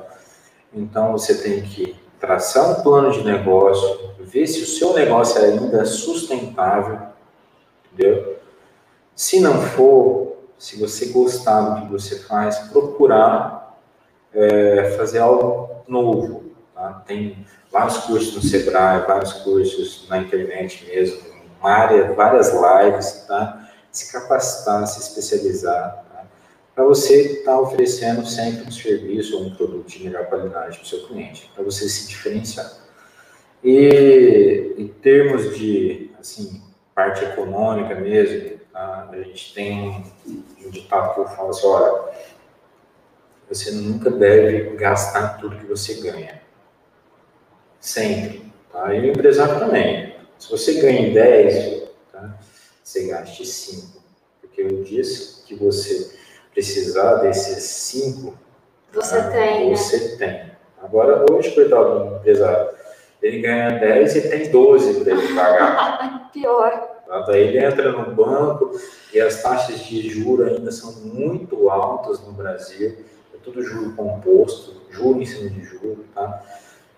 Então 0.74 1.12
você 1.12 1.44
tem 1.44 1.62
que 1.62 2.00
traçar 2.18 2.72
um 2.72 2.82
plano 2.82 3.12
de 3.12 3.26
negócio, 3.26 4.14
ver 4.20 4.48
se 4.48 4.62
o 4.62 4.66
seu 4.66 4.94
negócio 4.94 5.42
ainda 5.42 5.82
é 5.82 5.86
sustentável, 5.86 7.00
entendeu? 7.92 8.38
Se 9.14 9.42
não 9.42 9.62
for, 9.62 10.38
se 10.58 10.80
você 10.80 11.08
gostar 11.08 11.62
do 11.62 11.82
que 11.82 11.92
você 11.92 12.20
faz, 12.20 12.58
procurar 12.70 13.78
é, 14.34 14.96
fazer 14.98 15.20
algo 15.20 15.84
novo. 15.86 16.54
Tá? 16.74 17.04
Tem 17.06 17.46
vários 17.70 17.98
cursos 17.98 18.36
no 18.36 18.42
Sebrae, 18.42 19.06
vários 19.06 19.34
cursos 19.34 20.08
na 20.08 20.20
internet 20.20 20.86
mesmo, 20.86 21.20
área, 21.62 22.14
várias 22.14 22.54
lives, 22.54 23.26
tá? 23.28 23.69
Se 23.92 24.12
capacitar, 24.12 24.86
se 24.88 25.00
especializar, 25.00 26.06
tá? 26.12 26.26
para 26.76 26.84
você 26.84 27.40
estar 27.40 27.54
tá 27.54 27.60
oferecendo 27.60 28.26
sempre 28.26 28.68
um 28.68 28.72
serviço 28.72 29.38
ou 29.38 29.46
um 29.46 29.56
produto 29.56 29.88
de 29.88 30.04
melhor 30.04 30.28
qualidade 30.28 30.78
para 30.78 30.86
o 30.86 30.88
seu 30.88 31.08
cliente, 31.08 31.52
para 31.54 31.64
você 31.64 31.90
se 31.90 32.08
diferenciar. 32.08 32.72
E 33.64 34.76
em 34.78 34.88
termos 34.88 35.58
de, 35.58 36.12
assim, 36.20 36.62
parte 36.96 37.24
econômica 37.24 37.96
mesmo, 37.96 38.60
tá? 38.72 39.10
a 39.12 39.18
gente 39.18 39.54
tem 39.54 40.04
um 40.66 40.70
ditado 40.70 41.14
que 41.14 41.20
eu 41.22 41.28
falo 41.28 41.50
assim, 41.50 41.68
olha, 41.68 42.10
você 43.50 43.72
nunca 43.72 44.12
deve 44.12 44.76
gastar 44.76 45.40
tudo 45.40 45.58
que 45.58 45.66
você 45.66 45.96
ganha. 45.96 46.42
Sempre. 47.80 48.52
Tá? 48.72 48.94
E 48.94 49.00
o 49.00 49.12
empresário 49.12 49.60
também. 49.60 50.16
Se 50.38 50.52
você 50.52 50.80
ganha 50.80 51.14
10, 51.14 51.84
tá? 52.12 52.38
Você 52.90 53.06
gaste 53.06 53.46
5. 53.46 54.00
Porque 54.42 54.64
o 54.64 54.84
dia 54.84 55.04
que 55.46 55.54
você 55.56 56.12
precisar 56.52 57.16
desses 57.18 57.64
5, 57.64 58.34
você 58.92 59.16
tá? 59.16 59.30
tem. 59.30 59.70
Né? 59.70 59.76
Você 59.76 59.98
né? 59.98 60.16
tem. 60.18 60.52
Agora, 60.82 61.24
hoje, 61.32 61.52
coitado 61.52 62.10
do 62.10 62.16
empresário, 62.16 62.70
ele 63.22 63.42
ganha 63.42 63.78
10 63.78 64.16
e 64.16 64.30
tem 64.30 64.50
12 64.50 65.02
para 65.02 65.14
ele 65.14 65.36
pagar. 65.36 66.32
Pior. 66.34 66.72
Tá? 67.08 67.20
Daí 67.28 67.42
ele 67.42 67.64
entra 67.64 67.92
no 67.92 68.16
banco 68.16 68.72
e 69.14 69.20
as 69.20 69.42
taxas 69.44 69.80
de 69.82 70.10
juros 70.10 70.48
ainda 70.48 70.72
são 70.72 70.94
muito 71.04 71.70
altas 71.70 72.20
no 72.26 72.32
Brasil. 72.32 72.98
É 73.36 73.38
tudo 73.44 73.62
juro 73.62 73.94
composto, 73.96 74.82
juro 74.90 75.22
em 75.22 75.26
cima 75.26 75.50
de 75.50 75.64
juro, 75.64 76.06
tá? 76.16 76.44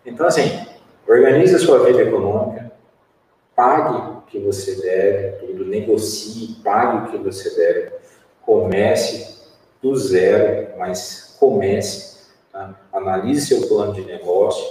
Então, 0.06 0.25
assim, 0.25 0.65
organize 1.08 1.56
a 1.56 1.60
sua 1.60 1.84
vida 1.86 2.01
econômica, 2.01 2.70
pague 3.62 3.95
o 3.95 4.21
que 4.21 4.39
você 4.39 4.74
deve, 4.82 5.45
tudo, 5.45 5.65
negocie, 5.65 6.58
pague 6.63 6.97
o 6.97 7.12
que 7.12 7.17
você 7.19 7.56
deve, 7.56 7.91
comece 8.41 9.39
do 9.80 9.95
zero, 9.95 10.80
mas 10.80 11.38
comece, 11.39 12.32
tá? 12.52 12.74
analise 12.91 13.45
seu 13.45 13.67
plano 13.67 13.93
de 13.93 14.02
negócio, 14.02 14.67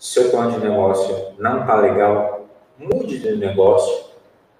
seu 0.00 0.30
plano 0.30 0.50
de 0.50 0.66
negócio 0.66 1.32
não 1.38 1.60
está 1.60 1.76
legal, 1.76 2.48
mude 2.76 3.20
de 3.20 3.36
negócio, 3.36 4.06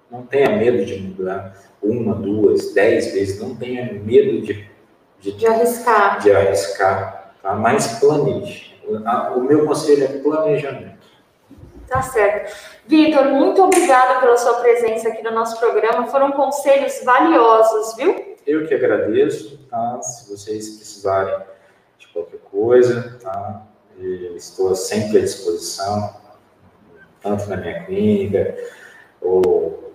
não 0.09 0.21
tenha 0.25 0.55
medo 0.55 0.85
de 0.85 0.97
mudar 0.97 1.53
uma, 1.83 2.15
duas, 2.15 2.73
dez 2.73 3.11
vezes, 3.11 3.41
não 3.41 3.57
tenha 3.57 3.91
medo 3.91 4.41
de, 4.41 4.69
de, 5.19 5.33
de 5.33 5.45
arriscar, 5.45 6.21
de 6.21 6.31
arriscar 6.31 7.33
tá? 7.41 7.55
mas 7.55 7.99
planeje. 7.99 8.69
O 9.35 9.41
meu 9.41 9.67
conselho 9.67 10.05
é 10.05 10.07
planejamento. 10.07 10.88
Tá 11.89 12.03
certo. 12.03 12.55
Vitor, 12.85 13.25
muito 13.25 13.63
obrigada 13.63 14.19
pela 14.19 14.37
sua 14.37 14.55
presença 14.55 15.09
aqui 15.09 15.23
no 15.23 15.31
nosso 15.31 15.59
programa. 15.59 16.05
Foram 16.07 16.31
conselhos 16.31 17.03
valiosos, 17.03 17.95
viu? 17.95 18.37
Eu 18.45 18.67
que 18.67 18.75
agradeço, 18.75 19.57
tá? 19.69 19.99
Se 20.01 20.29
vocês 20.29 20.69
precisarem 20.77 21.39
de 21.97 22.07
qualquer 22.07 22.39
coisa, 22.51 23.19
tá? 23.21 23.63
estou 24.35 24.75
sempre 24.75 25.17
à 25.17 25.21
disposição, 25.21 26.15
tanto 27.21 27.49
na 27.49 27.57
minha 27.57 27.83
clínica, 27.83 28.55
ou 29.21 29.93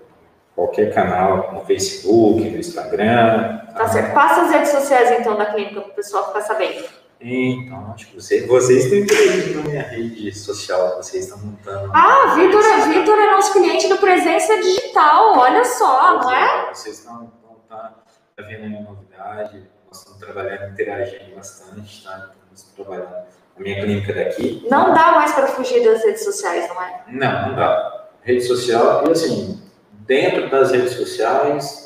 qualquer 0.54 0.92
canal 0.92 1.52
no 1.54 1.64
Facebook, 1.64 2.50
no 2.50 2.58
Instagram. 2.58 3.60
Tá, 3.68 3.74
tá 3.74 3.88
certo. 3.88 4.14
Passa 4.14 4.42
as 4.42 4.50
redes 4.50 4.70
sociais 4.70 5.20
então 5.20 5.36
da 5.36 5.46
clínica 5.46 5.80
para 5.80 5.90
o 5.90 5.94
pessoal 5.94 6.26
ficar 6.26 6.42
sabendo. 6.42 6.84
Então, 7.26 7.90
acho 7.94 8.08
que 8.08 8.16
você, 8.16 8.46
vocês 8.46 8.84
estão 8.84 8.98
interagindo 8.98 9.62
na 9.62 9.68
minha 9.68 9.82
rede 9.82 10.34
social, 10.34 10.96
vocês 10.96 11.24
estão 11.24 11.38
montando. 11.38 11.90
Ah, 11.94 12.34
Vitor, 12.34 12.62
é, 12.62 12.88
Vitor 12.88 13.18
é 13.18 13.30
nosso 13.30 13.54
cliente 13.54 13.88
do 13.88 13.96
Presença 13.96 14.54
Digital, 14.60 15.38
olha 15.38 15.64
só, 15.64 16.20
não 16.20 16.30
é? 16.30 16.74
Vocês 16.74 16.98
estão, 16.98 17.32
tá, 17.66 17.94
tá 18.36 18.42
vendo 18.42 18.66
a 18.66 18.68
minha 18.68 18.82
novidade, 18.82 19.66
nós 19.86 20.00
estamos 20.00 20.20
trabalhando, 20.20 20.72
interagindo 20.72 21.34
bastante, 21.34 22.04
tá? 22.04 22.30
Estamos 22.52 22.74
trabalhando 22.76 23.26
a 23.56 23.60
minha 23.60 23.80
clínica 23.80 24.12
daqui. 24.12 24.66
Não 24.70 24.92
dá 24.92 25.12
mais 25.12 25.32
para 25.32 25.46
fugir 25.46 25.82
das 25.82 26.04
redes 26.04 26.24
sociais, 26.24 26.68
não 26.68 26.82
é? 26.82 27.04
Não, 27.08 27.48
não 27.48 27.56
dá. 27.56 28.10
Rede 28.20 28.42
social, 28.42 29.02
e 29.08 29.12
assim, 29.12 29.62
dentro 29.92 30.50
das 30.50 30.72
redes 30.72 30.92
sociais, 30.92 31.83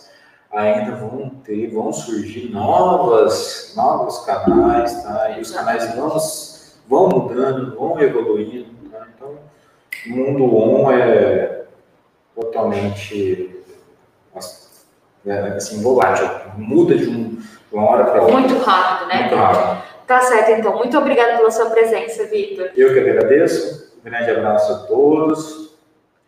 ainda 0.52 0.96
vão 0.96 1.30
ter, 1.44 1.70
vão 1.70 1.92
surgir 1.92 2.50
novas, 2.50 3.72
novos 3.76 4.24
canais, 4.24 5.02
tá? 5.02 5.30
E 5.36 5.40
os 5.40 5.50
canais 5.50 5.94
vão, 5.94 6.16
vão 6.88 7.08
mudando, 7.08 7.76
vão 7.76 8.00
evoluindo, 8.00 8.70
tá? 8.90 9.06
Então, 9.14 9.36
o 10.06 10.10
mundo 10.10 10.56
on 10.56 10.90
é 10.92 11.64
totalmente 12.34 13.64
é, 15.26 15.38
assim, 15.56 15.82
volátil, 15.82 16.28
muda 16.56 16.96
de, 16.96 17.08
um, 17.08 17.34
de 17.34 17.44
uma 17.72 17.90
hora 17.90 18.04
para 18.04 18.22
outra. 18.22 18.38
Muito 18.38 18.58
rápido, 18.58 19.08
né? 19.08 19.20
Muito 19.20 19.34
rápido. 19.34 19.88
Tá 20.06 20.20
certo, 20.22 20.52
então. 20.52 20.76
Muito 20.76 20.96
obrigada 20.96 21.36
pela 21.36 21.50
sua 21.50 21.68
presença, 21.68 22.24
Vitor. 22.24 22.70
Eu 22.74 22.94
que 22.94 23.00
agradeço. 23.00 23.92
Um 24.00 24.08
grande 24.08 24.30
abraço 24.30 24.72
a 24.72 24.76
todos. 24.86 25.67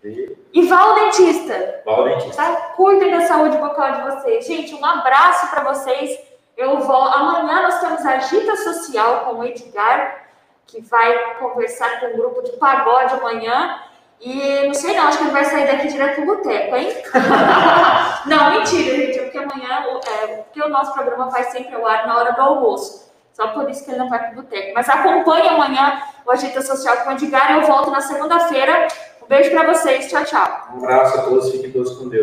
E 0.02 0.62
vá 0.66 0.80
ao 0.80 0.94
dentista. 0.94 1.82
Vá 1.84 1.92
ao 1.92 2.04
dentista. 2.04 2.42
Tá? 2.42 2.56
Cuidem 2.74 3.10
da 3.10 3.26
saúde 3.26 3.58
bucal 3.58 3.92
de 3.92 4.02
vocês. 4.02 4.46
Gente, 4.46 4.74
um 4.74 4.84
abraço 4.84 5.48
para 5.50 5.72
vocês. 5.72 6.18
Eu 6.56 6.78
vou. 6.78 7.02
Amanhã 7.02 7.62
nós 7.62 7.80
temos 7.80 8.04
a 8.06 8.12
Agita 8.12 8.56
Social 8.56 9.20
com 9.20 9.36
o 9.36 9.44
Edgar, 9.44 10.26
que 10.66 10.80
vai 10.80 11.34
conversar 11.34 12.00
com 12.00 12.06
o 12.06 12.08
um 12.10 12.16
grupo 12.16 12.42
de 12.42 12.52
pagode 12.52 13.14
amanhã. 13.14 13.80
E 14.20 14.66
não 14.66 14.74
sei 14.74 14.94
não, 14.94 15.08
acho 15.08 15.18
que 15.18 15.24
ele 15.24 15.32
vai 15.32 15.44
sair 15.46 15.66
daqui 15.66 15.88
direto 15.88 16.16
pro 16.16 16.36
boteco, 16.36 16.76
hein? 16.76 16.94
não, 18.26 18.50
mentira, 18.50 18.96
gente, 18.96 19.18
é 19.18 19.22
porque 19.22 19.38
amanhã, 19.38 19.82
é, 20.06 20.26
porque 20.26 20.62
o 20.62 20.68
nosso 20.68 20.92
programa 20.92 21.30
vai 21.30 21.44
sempre 21.44 21.74
ao 21.74 21.86
ar 21.86 22.06
na 22.06 22.18
hora 22.18 22.32
do 22.32 22.42
almoço. 22.42 23.10
Só 23.32 23.48
por 23.48 23.70
isso 23.70 23.82
que 23.82 23.90
ele 23.90 23.98
não 23.98 24.10
vai 24.10 24.18
pro 24.18 24.42
boteco. 24.42 24.72
Mas 24.74 24.90
acompanhe 24.90 25.48
amanhã 25.48 26.02
o 26.26 26.30
Agita 26.30 26.60
Social 26.60 26.98
com 26.98 27.10
o 27.10 27.12
Edgar 27.12 27.52
e 27.52 27.60
eu 27.60 27.66
volto 27.66 27.90
na 27.90 28.02
segunda-feira 28.02 28.88
Beijo 29.30 29.52
para 29.52 29.72
vocês. 29.72 30.08
Tchau, 30.08 30.24
tchau. 30.24 30.70
Um 30.74 30.78
abraço 30.78 31.20
a 31.20 31.22
todos. 31.22 31.52
Fiquem 31.52 31.70
todos 31.70 31.96
com 31.96 32.08
Deus. 32.08 32.18